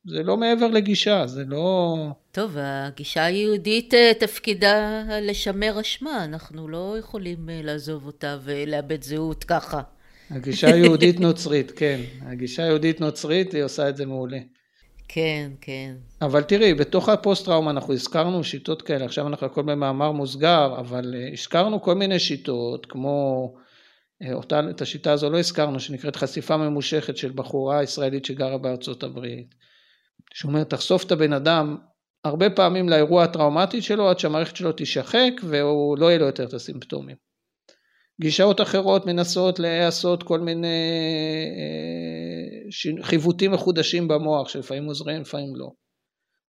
זה 0.06 0.22
לא 0.22 0.36
מעבר 0.36 0.66
לגישה, 0.66 1.26
זה 1.26 1.44
לא... 1.46 1.96
טוב, 2.32 2.56
הגישה 2.58 3.24
היהודית 3.24 3.94
אה, 3.94 4.12
תפקידה 4.18 5.04
לשמר 5.22 5.80
אשמה, 5.80 6.24
אנחנו 6.24 6.68
לא 6.68 6.96
יכולים 6.98 7.50
אה, 7.50 7.60
לעזוב 7.64 8.06
אותה 8.06 8.38
ולאבד 8.44 9.02
זהות 9.02 9.44
ככה. 9.44 9.80
הגישה 10.30 10.66
היהודית 10.74 11.20
נוצרית, 11.26 11.70
כן. 11.70 12.00
הגישה 12.22 12.62
היהודית 12.62 13.00
נוצרית, 13.00 13.52
היא 13.54 13.62
עושה 13.62 13.88
את 13.88 13.96
זה 13.96 14.06
מעולה. 14.06 14.38
כן, 15.08 15.50
כן. 15.60 15.94
אבל 16.22 16.42
תראי, 16.42 16.74
בתוך 16.74 17.08
הפוסט 17.08 17.44
טראומה 17.44 17.70
אנחנו 17.70 17.92
הזכרנו 17.92 18.44
שיטות 18.44 18.82
כאלה, 18.82 19.04
עכשיו 19.04 19.26
אנחנו 19.26 19.46
הכל 19.46 19.62
במאמר 19.62 20.12
מוסגר, 20.12 20.74
אבל 20.78 21.14
אה, 21.14 21.28
הזכרנו 21.32 21.82
כל 21.82 21.94
מיני 21.94 22.18
שיטות, 22.18 22.86
כמו 22.86 23.54
אותה, 24.32 24.60
את 24.70 24.82
השיטה 24.82 25.12
הזו 25.12 25.30
לא 25.30 25.38
הזכרנו, 25.38 25.80
שנקראת 25.80 26.16
חשיפה 26.16 26.56
ממושכת 26.56 27.16
של 27.16 27.32
בחורה 27.34 27.82
ישראלית 27.82 28.24
שגרה 28.24 28.58
בארצות 28.58 29.02
הברית. 29.02 29.54
שאומרת, 30.34 30.70
תחשוף 30.70 31.04
את 31.04 31.12
הבן 31.12 31.32
אדם 31.32 31.76
הרבה 32.24 32.50
פעמים 32.50 32.88
לאירוע 32.88 33.24
הטראומטי 33.24 33.82
שלו 33.82 34.08
עד 34.08 34.18
שהמערכת 34.18 34.56
שלו 34.56 34.72
תישחק 34.72 35.32
והוא 35.42 35.98
לא 35.98 36.06
יהיה 36.06 36.18
לו 36.18 36.26
יותר 36.26 36.44
את 36.44 36.54
הסימפטומים. 36.54 37.16
גישות 38.20 38.60
אחרות 38.60 39.06
מנסות 39.06 39.58
לעשות 39.58 40.22
כל 40.22 40.40
מיני 40.40 40.66
אה, 41.58 43.02
חיווטים 43.02 43.52
מחודשים 43.52 44.08
במוח 44.08 44.48
שלפעמים 44.48 44.84
עוזרים 44.84 45.20
לפעמים 45.20 45.56
לא. 45.56 45.70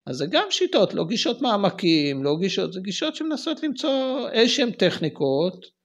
אז 0.07 0.16
זה 0.16 0.26
גם 0.31 0.46
שיטות, 0.50 0.94
לא 0.94 1.05
גישות 1.05 1.42
מעמקים, 1.42 2.24
לא 2.24 2.37
גישות, 2.40 2.72
זה 2.72 2.81
גישות 2.81 3.16
שמנסות 3.16 3.62
למצוא 3.62 4.29
איזשהן 4.33 4.70
טכניקות 4.70 5.64
אה, 5.64 5.75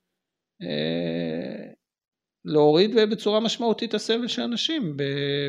להוריד 2.45 2.91
בצורה 3.11 3.39
משמעותית 3.39 3.89
את 3.89 3.93
הסבל 3.93 4.27
של 4.27 4.41
אנשים 4.41 4.97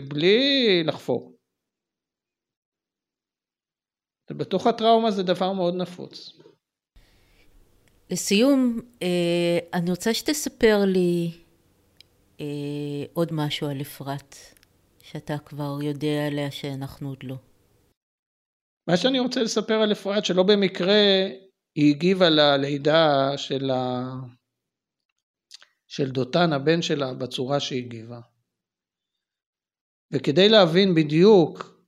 בלי 0.09 0.83
לחפור. 0.85 1.33
בתוך 4.31 4.67
הטראומה 4.67 5.11
זה 5.11 5.23
דבר 5.23 5.53
מאוד 5.53 5.75
נפוץ. 5.75 6.39
לסיום, 8.11 8.81
אה, 9.03 9.59
אני 9.75 9.91
רוצה 9.91 10.15
שתספר 10.15 10.79
לי 10.87 11.31
אה, 12.41 13.05
עוד 13.13 13.29
משהו 13.33 13.69
על 13.69 13.81
אפרת, 13.81 14.37
שאתה 15.03 15.39
כבר 15.39 15.79
יודע 15.83 16.27
עליה 16.27 16.51
שאנחנו 16.51 17.09
עוד 17.09 17.23
לא. 17.23 17.37
מה 18.89 18.97
שאני 18.97 19.19
רוצה 19.21 19.43
לספר 19.43 19.75
על 19.75 19.93
אפרת, 19.93 20.25
שלא 20.25 20.43
במקרה 20.43 21.27
היא 21.77 21.95
הגיבה 21.95 22.31
ללידה 22.31 23.33
של 23.37 23.71
ה... 23.71 24.13
של 25.93 26.11
דותן 26.11 26.53
הבן 26.53 26.83
שלה 26.83 27.15
בצורה 27.15 27.61
שהגיבה. 27.61 28.21
וכדי 30.13 30.49
להבין 30.49 30.95
בדיוק 30.95 31.81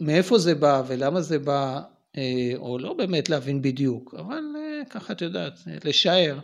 מאיפה 0.00 0.38
זה 0.38 0.54
בא 0.54 0.82
ולמה 0.88 1.20
זה 1.20 1.38
בא, 1.38 1.80
אה, 2.16 2.52
או 2.56 2.78
לא 2.78 2.94
באמת 2.94 3.28
להבין 3.28 3.62
בדיוק, 3.62 4.14
אבל 4.14 4.42
אה, 4.56 4.84
ככה 4.90 5.12
את 5.12 5.20
יודעת, 5.20 5.52
לשער. 5.84 6.38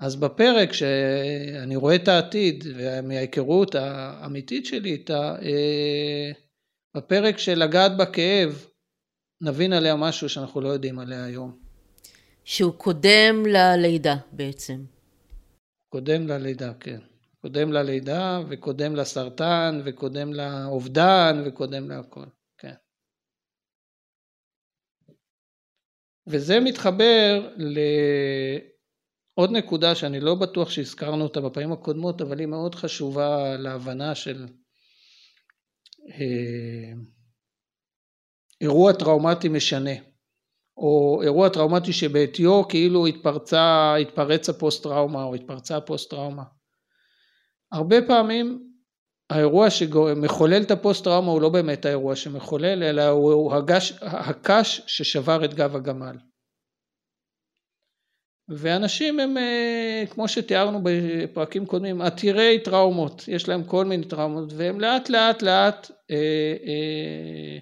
אז 0.00 0.16
בפרק 0.16 0.72
שאני 0.72 1.76
רואה 1.76 1.94
את 1.94 2.08
העתיד 2.08 2.64
ומההיכרות 2.76 3.74
האמיתית 3.74 4.66
שלי 4.66 4.92
איתה, 4.92 5.36
אה, 5.42 6.30
בפרק 6.96 7.38
של 7.38 7.58
לגעת 7.58 7.96
בכאב, 7.96 8.66
נבין 9.40 9.72
עליה 9.72 9.96
משהו 9.96 10.28
שאנחנו 10.28 10.60
לא 10.60 10.68
יודעים 10.68 10.98
עליה 10.98 11.24
היום. 11.24 11.58
שהוא 12.44 12.72
קודם 12.72 13.46
ללידה 13.46 14.16
בעצם. 14.32 14.97
קודם 15.88 16.26
ללידה, 16.26 16.74
כן. 16.80 16.98
קודם 17.40 17.72
ללידה 17.72 18.40
וקודם 18.48 18.96
לסרטן 18.96 19.80
וקודם 19.84 20.32
לאובדן 20.32 21.42
וקודם 21.46 21.88
להכל, 21.88 22.24
כן. 22.58 22.74
וזה 26.26 26.60
מתחבר 26.64 27.54
לעוד 27.56 29.50
נקודה 29.50 29.94
שאני 29.94 30.20
לא 30.20 30.34
בטוח 30.34 30.70
שהזכרנו 30.70 31.24
אותה 31.24 31.40
בפעמים 31.40 31.72
הקודמות, 31.72 32.20
אבל 32.20 32.38
היא 32.38 32.46
מאוד 32.46 32.74
חשובה 32.74 33.56
להבנה 33.56 34.14
של 34.14 34.46
אה, 36.10 36.92
אירוע 38.60 38.92
טראומטי 38.92 39.48
משנה. 39.48 39.90
או 40.78 41.20
אירוע 41.22 41.48
טראומטי 41.48 41.92
שבעטיו 41.92 42.68
כאילו 42.68 43.06
התפרצה, 43.06 43.94
התפרץ 43.94 44.48
הפוסט 44.48 44.82
טראומה 44.82 45.24
או 45.24 45.34
התפרצה 45.34 45.76
הפוסט 45.76 46.10
טראומה. 46.10 46.42
הרבה 47.72 47.96
פעמים 48.06 48.68
האירוע 49.30 49.70
שמחולל 49.70 50.62
את 50.62 50.70
הפוסט-טראומה 50.70 51.30
הוא 51.30 51.42
לא 51.42 51.48
באמת 51.48 51.84
האירוע 51.84 52.16
שמחולל, 52.16 52.82
אלא 52.82 53.08
הוא 53.08 53.54
הגש, 53.54 53.92
הקש 54.02 54.82
ששבר 54.86 55.44
את 55.44 55.54
גב 55.54 55.76
הגמל. 55.76 56.16
ואנשים 58.48 59.20
הם, 59.20 59.38
אה, 59.38 60.04
כמו 60.10 60.28
שתיארנו 60.28 60.80
בפרקים 60.82 61.66
קודמים, 61.66 62.02
עתירי 62.02 62.58
טראומות, 62.64 63.24
יש 63.28 63.48
להם 63.48 63.64
כל 63.64 63.84
מיני 63.84 64.04
טראומות, 64.04 64.52
והם 64.52 64.80
לאט 64.80 65.10
לאט 65.10 65.42
לאט 65.42 65.90
אה, 66.10 66.16
אה, 66.66 67.58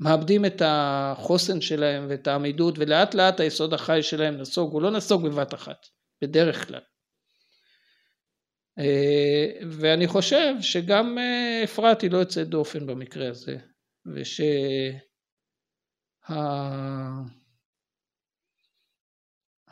מאבדים 0.00 0.44
את 0.44 0.62
החוסן 0.64 1.60
שלהם 1.60 2.06
ואת 2.08 2.26
העמידות, 2.26 2.74
ולאט 2.78 3.14
לאט 3.14 3.40
היסוד 3.40 3.74
החי 3.74 4.02
שלהם 4.02 4.36
נסוג, 4.36 4.72
הוא 4.72 4.82
לא 4.82 4.90
נסוג 4.90 5.28
בבת 5.28 5.54
אחת, 5.54 5.86
בדרך 6.22 6.68
כלל. 6.68 6.80
אה, 8.78 9.66
ואני 9.70 10.06
חושב 10.06 10.54
שגם 10.60 11.18
אה, 11.18 11.60
אפרת 11.64 12.00
היא 12.00 12.10
לא 12.10 12.18
יוצאת 12.18 12.48
דופן 12.48 12.86
במקרה 12.86 13.28
הזה, 13.28 13.56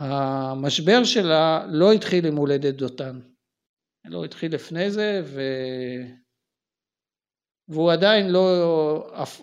ושהמשבר 0.02 1.04
שלה 1.04 1.66
לא 1.68 1.92
התחיל 1.92 2.26
עם 2.26 2.36
הולדת 2.36 2.74
דותן, 2.74 3.20
לא 4.04 4.24
התחיל 4.24 4.54
לפני 4.54 4.90
זה 4.90 5.20
ו... 5.24 5.40
והוא 7.68 7.92
עדיין 7.92 8.30
לא, 8.30 8.40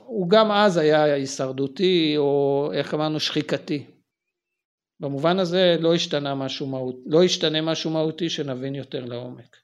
הוא 0.05 0.29
גם 0.29 0.51
אז 0.51 0.77
היה 0.77 1.03
הישרדותי 1.03 2.13
או 2.17 2.69
איך 2.73 2.93
אמרנו 2.93 3.19
שחיקתי. 3.19 3.85
במובן 4.99 5.39
הזה 5.39 5.75
לא 5.79 5.95
השתנה 5.95 6.35
משהו 6.35 6.67
מהות, 6.67 6.95
לא 7.05 7.23
ישתנה 7.23 7.61
משהו 7.61 7.91
מהותי 7.91 8.29
שנבין 8.29 8.75
יותר 8.75 9.05
לעומק. 9.05 9.57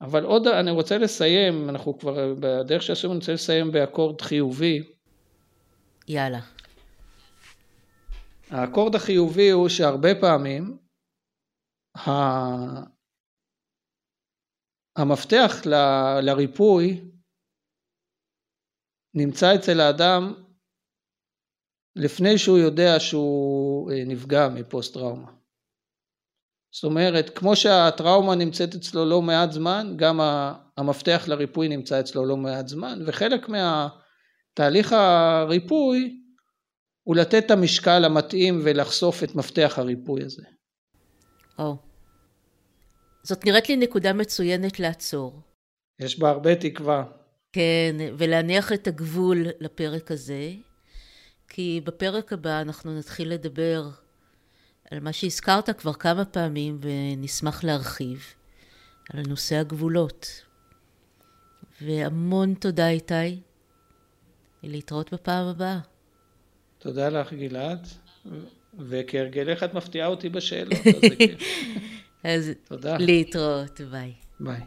אבל 0.00 0.24
עוד 0.24 0.46
אני 0.46 0.70
רוצה 0.70 0.98
לסיים, 0.98 1.68
אנחנו 1.68 1.98
כבר 1.98 2.34
בדרך 2.40 2.82
שעשינו, 2.82 3.12
אני 3.12 3.18
רוצה 3.18 3.32
לסיים 3.32 3.72
באקורד 3.72 4.20
חיובי. 4.20 4.92
יאללה. 6.08 6.40
האקורד 8.50 8.94
החיובי 8.94 9.50
הוא 9.50 9.68
שהרבה 9.68 10.20
פעמים 10.20 10.78
המפתח 14.96 15.52
ל... 15.66 15.74
לריפוי 16.22 17.11
נמצא 19.14 19.54
אצל 19.54 19.80
האדם 19.80 20.34
לפני 21.96 22.38
שהוא 22.38 22.58
יודע 22.58 23.00
שהוא 23.00 23.92
אה, 23.92 24.04
נפגע 24.06 24.48
מפוסט 24.48 24.94
טראומה. 24.94 25.30
זאת 26.74 26.84
אומרת, 26.84 27.38
כמו 27.38 27.56
שהטראומה 27.56 28.34
נמצאת 28.34 28.74
אצלו 28.74 29.04
לא 29.04 29.22
מעט 29.22 29.52
זמן, 29.52 29.94
גם 29.96 30.20
המפתח 30.76 31.24
לריפוי 31.28 31.68
נמצא 31.68 32.00
אצלו 32.00 32.26
לא 32.26 32.36
מעט 32.36 32.68
זמן, 32.68 32.98
וחלק 33.06 33.48
מהתהליך 33.48 34.92
הריפוי 34.92 36.18
הוא 37.02 37.16
לתת 37.16 37.46
את 37.46 37.50
המשקל 37.50 38.04
המתאים 38.04 38.60
ולחשוף 38.64 39.22
את 39.24 39.34
מפתח 39.34 39.74
הריפוי 39.76 40.24
הזה. 40.24 40.42
או. 41.58 41.76
זאת 43.22 43.44
נראית 43.44 43.68
לי 43.68 43.76
נקודה 43.76 44.12
מצוינת 44.12 44.80
לעצור. 44.80 45.40
יש 46.00 46.18
בה 46.18 46.30
הרבה 46.30 46.56
תקווה. 46.56 47.04
כן, 47.52 47.96
ולהניח 48.18 48.72
את 48.72 48.86
הגבול 48.86 49.46
לפרק 49.60 50.10
הזה. 50.10 50.52
כי 51.54 51.80
בפרק 51.84 52.32
הבא 52.32 52.60
אנחנו 52.60 52.98
נתחיל 52.98 53.32
לדבר 53.32 53.88
על 54.90 55.00
מה 55.00 55.12
שהזכרת 55.12 55.70
כבר 55.70 55.92
כמה 55.92 56.24
פעמים 56.24 56.78
ונשמח 56.80 57.64
להרחיב, 57.64 58.24
על 59.12 59.22
נושא 59.28 59.56
הגבולות. 59.56 60.42
והמון 61.82 62.54
תודה 62.54 62.88
איתי, 62.88 63.40
ולהתראות 64.64 65.12
בפעם 65.14 65.46
הבאה. 65.46 65.78
תודה 66.78 67.08
לך 67.08 67.32
גלעד, 67.32 67.86
וכהרגלך 68.78 69.62
את 69.62 69.74
מפתיעה 69.74 70.08
אותי 70.08 70.28
בשאלות, 70.28 70.78
אז. 70.86 71.34
אז 72.24 72.50
תודה. 72.64 72.96
להתראות, 72.98 73.80
ביי. 73.80 74.12
ביי. 74.40 74.60